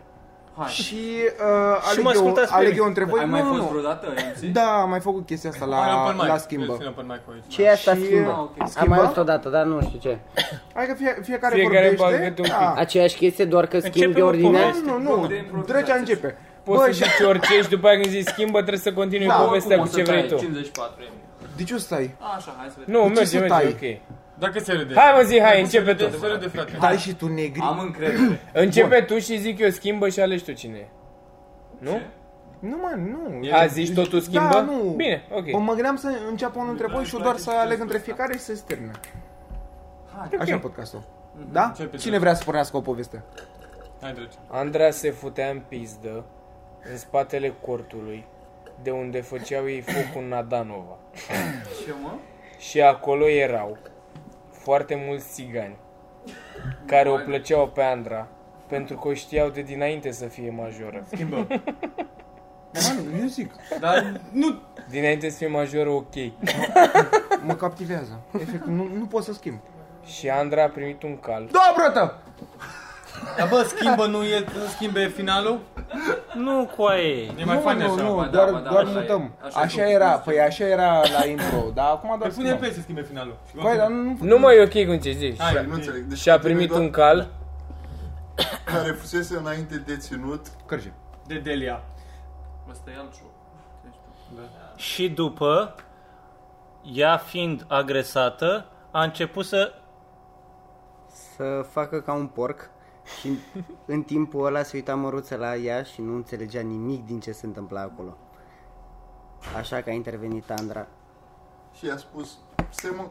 [0.58, 0.68] Hai.
[0.68, 2.80] și uh, Și aleg, mă eu, ascultați pe aleg mine.
[2.82, 3.20] eu între voi.
[3.20, 3.68] Ai Nu, mai nu, fost nu.
[3.68, 4.52] vreodată MC?
[4.52, 6.26] Da, am mai făcut chestia asta Hai, la, open mic.
[6.28, 6.74] la schimbă.
[6.78, 7.44] Ține open mic aici.
[7.48, 8.30] Ce e asta Și- schimbă?
[8.32, 8.52] Ah, ok.
[8.60, 8.90] Am Schimbă?
[8.90, 10.18] mai auzit odată, dar nu știu ce.
[10.74, 12.28] Adică fie, fiecare, Fiecare bagă vorbește.
[12.28, 12.74] câte un da.
[12.78, 14.62] Aceeași chestie, doar că schimbi Începe o ordinea?
[14.62, 14.86] poveste.
[14.90, 15.74] Nu, nu, Loc de nu, improvizație.
[15.84, 16.38] Drecea începe.
[16.70, 19.28] Poți Bă, să și zici orice și după aia când zici schimbă trebuie să continui
[19.28, 20.44] Da, povestea Oricum cu o ce să vrei tai tu.
[20.44, 21.14] 54 euro.
[21.58, 22.16] de ce o stai?
[22.36, 22.94] Așa, hai să vedem.
[23.02, 23.66] Nu, De ce merge, să merge, tai?
[23.72, 23.84] ok.
[24.44, 24.94] Dacă se râde.
[24.96, 26.18] Hai mă zi, hai, Se începe râde, tu.
[26.18, 26.78] Se râde, frate.
[26.80, 27.62] Dai și tu negri?
[27.62, 28.40] Am încredere.
[28.64, 30.88] Începe tu și zic eu schimbă și alegi tu cine e.
[31.78, 32.00] Nu?
[32.60, 33.40] Nu, mă, nu.
[33.58, 34.50] A, zici totul schimbă?
[34.52, 34.94] Da, nu.
[34.96, 35.52] Bine, ok.
[35.52, 38.34] Bă, mă gândeam să înceapă unul între voi și eu doar să aleg între fiecare
[38.34, 38.92] și să se termine.
[40.40, 41.04] Așa podcastul.
[41.52, 41.64] Da?
[41.64, 42.20] Începe Cine tu.
[42.20, 43.24] vrea să pornească o poveste?
[44.02, 44.34] Hai, drăci.
[44.48, 46.26] Andra se futea în pizdă
[46.92, 48.26] în spatele cortului
[48.84, 50.98] de unde făceau ei foc în Nadanova.
[51.86, 52.12] Ce mă?
[52.58, 53.78] Și acolo erau
[54.52, 55.76] foarte mulți țigani
[56.86, 58.28] care o plăceau pe Andra
[58.68, 61.04] pentru că o știau de dinainte să fie majoră.
[61.12, 61.36] Schimbă.
[62.74, 63.52] Man, eu zic.
[63.80, 64.62] Dar nu...
[64.90, 66.14] Dinainte să fie majoră, ok.
[67.46, 68.20] Mă captivează.
[68.40, 69.60] Efect, nu, nu pot să schimb.
[70.06, 71.50] Și Andra a primit un cal.
[71.52, 72.22] Da, brată!
[73.38, 75.60] Dar bă, schimbă, nu e, nu schimbe finalul?
[76.36, 77.24] Nu, coaie.
[77.38, 78.04] E mai nu, fain nu, așa.
[78.04, 79.00] nu, Ba da, doar, ba da, doar așa e.
[79.00, 79.32] mutăm.
[79.44, 79.92] Așa Așa, e.
[79.92, 82.70] era, păi așa era la intro, dar acum doar Păi pune schimbăm.
[82.70, 83.38] pe să schimbe finalul.
[83.50, 84.18] Și Băi, dar nu...
[84.22, 85.40] Nu mai e ok cum ce zici.
[85.42, 86.02] Hai, Nu înțeleg.
[86.04, 87.28] Deci Și a primit un cal.
[88.64, 90.46] care fusese înainte deținut.
[90.66, 90.92] Cărge.
[91.28, 91.82] De Delia.
[92.72, 93.28] Ăsta e alt show.
[94.76, 95.76] Și după,
[96.94, 99.74] ea fiind agresată, a început să...
[101.36, 102.70] Să facă ca un porc
[103.20, 103.40] și
[103.86, 107.46] în timpul ăla se uita măruță la ea și nu înțelegea nimic din ce se
[107.46, 108.18] întâmpla acolo.
[109.58, 110.88] Așa că a intervenit Andra.
[111.78, 112.38] Și i-a spus,
[112.70, 113.04] se mă...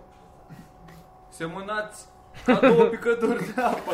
[1.29, 2.05] Semănați
[2.45, 3.93] ca două picături de apă.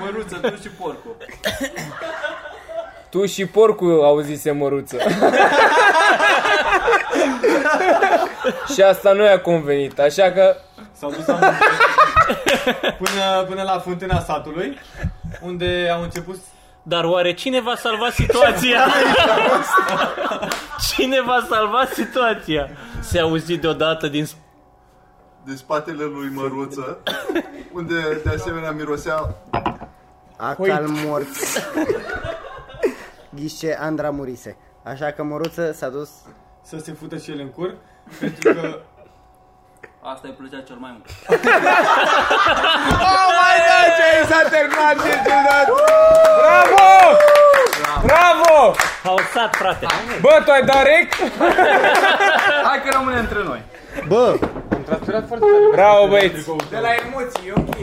[0.00, 1.16] Măruță, tu și porcul.
[3.10, 4.98] Tu și porcul auzise măruță.
[8.74, 10.56] și asta nu i-a convenit, așa că
[11.00, 11.50] S-au dus amândoi
[12.98, 14.78] până, până la fântâna satului,
[15.40, 16.36] unde au început
[16.82, 18.86] Dar oare cine va salva situația?
[20.94, 22.68] cine va salva situația?
[23.00, 24.24] Se auzi deodată din...
[24.24, 24.48] sp-
[25.44, 26.98] de spatele lui Măruță,
[27.72, 29.34] unde de asemenea mirosea
[30.36, 31.60] Acal morți.
[33.34, 34.56] Ghișe Andra murise.
[34.84, 36.10] Așa că Măruță s-a dus
[36.62, 37.74] să se fută și el în cur,
[38.20, 38.78] pentru că
[40.02, 41.06] Asta îi plăcea cel mai mult.
[43.08, 45.66] Oh my god, ce s-a terminat, ce ciudat!
[46.42, 46.88] Bravo!
[48.02, 48.74] Bravo!
[49.04, 49.86] Au stat, frate.
[50.20, 51.14] Bă, tu ai dat rec?
[52.64, 53.62] Hai că rămâne între noi.
[54.08, 54.38] Bă,
[54.72, 55.68] am transpirat foarte tare.
[55.72, 56.44] Bravo, băieți!
[56.70, 57.76] De la emoții, e ok.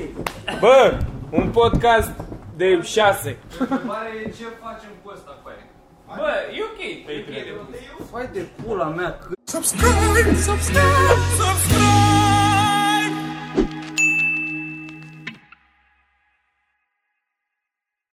[0.59, 0.93] Bă,
[1.29, 2.11] un podcast
[2.55, 3.37] de șase.
[3.59, 5.65] Întrebarea e ce facem cu ăsta cu aia.
[6.17, 6.79] Bă, e ok.
[6.79, 7.55] E ok de
[8.11, 12.06] Vai de pula mea, cât Subscribe, subscribe, subscribe.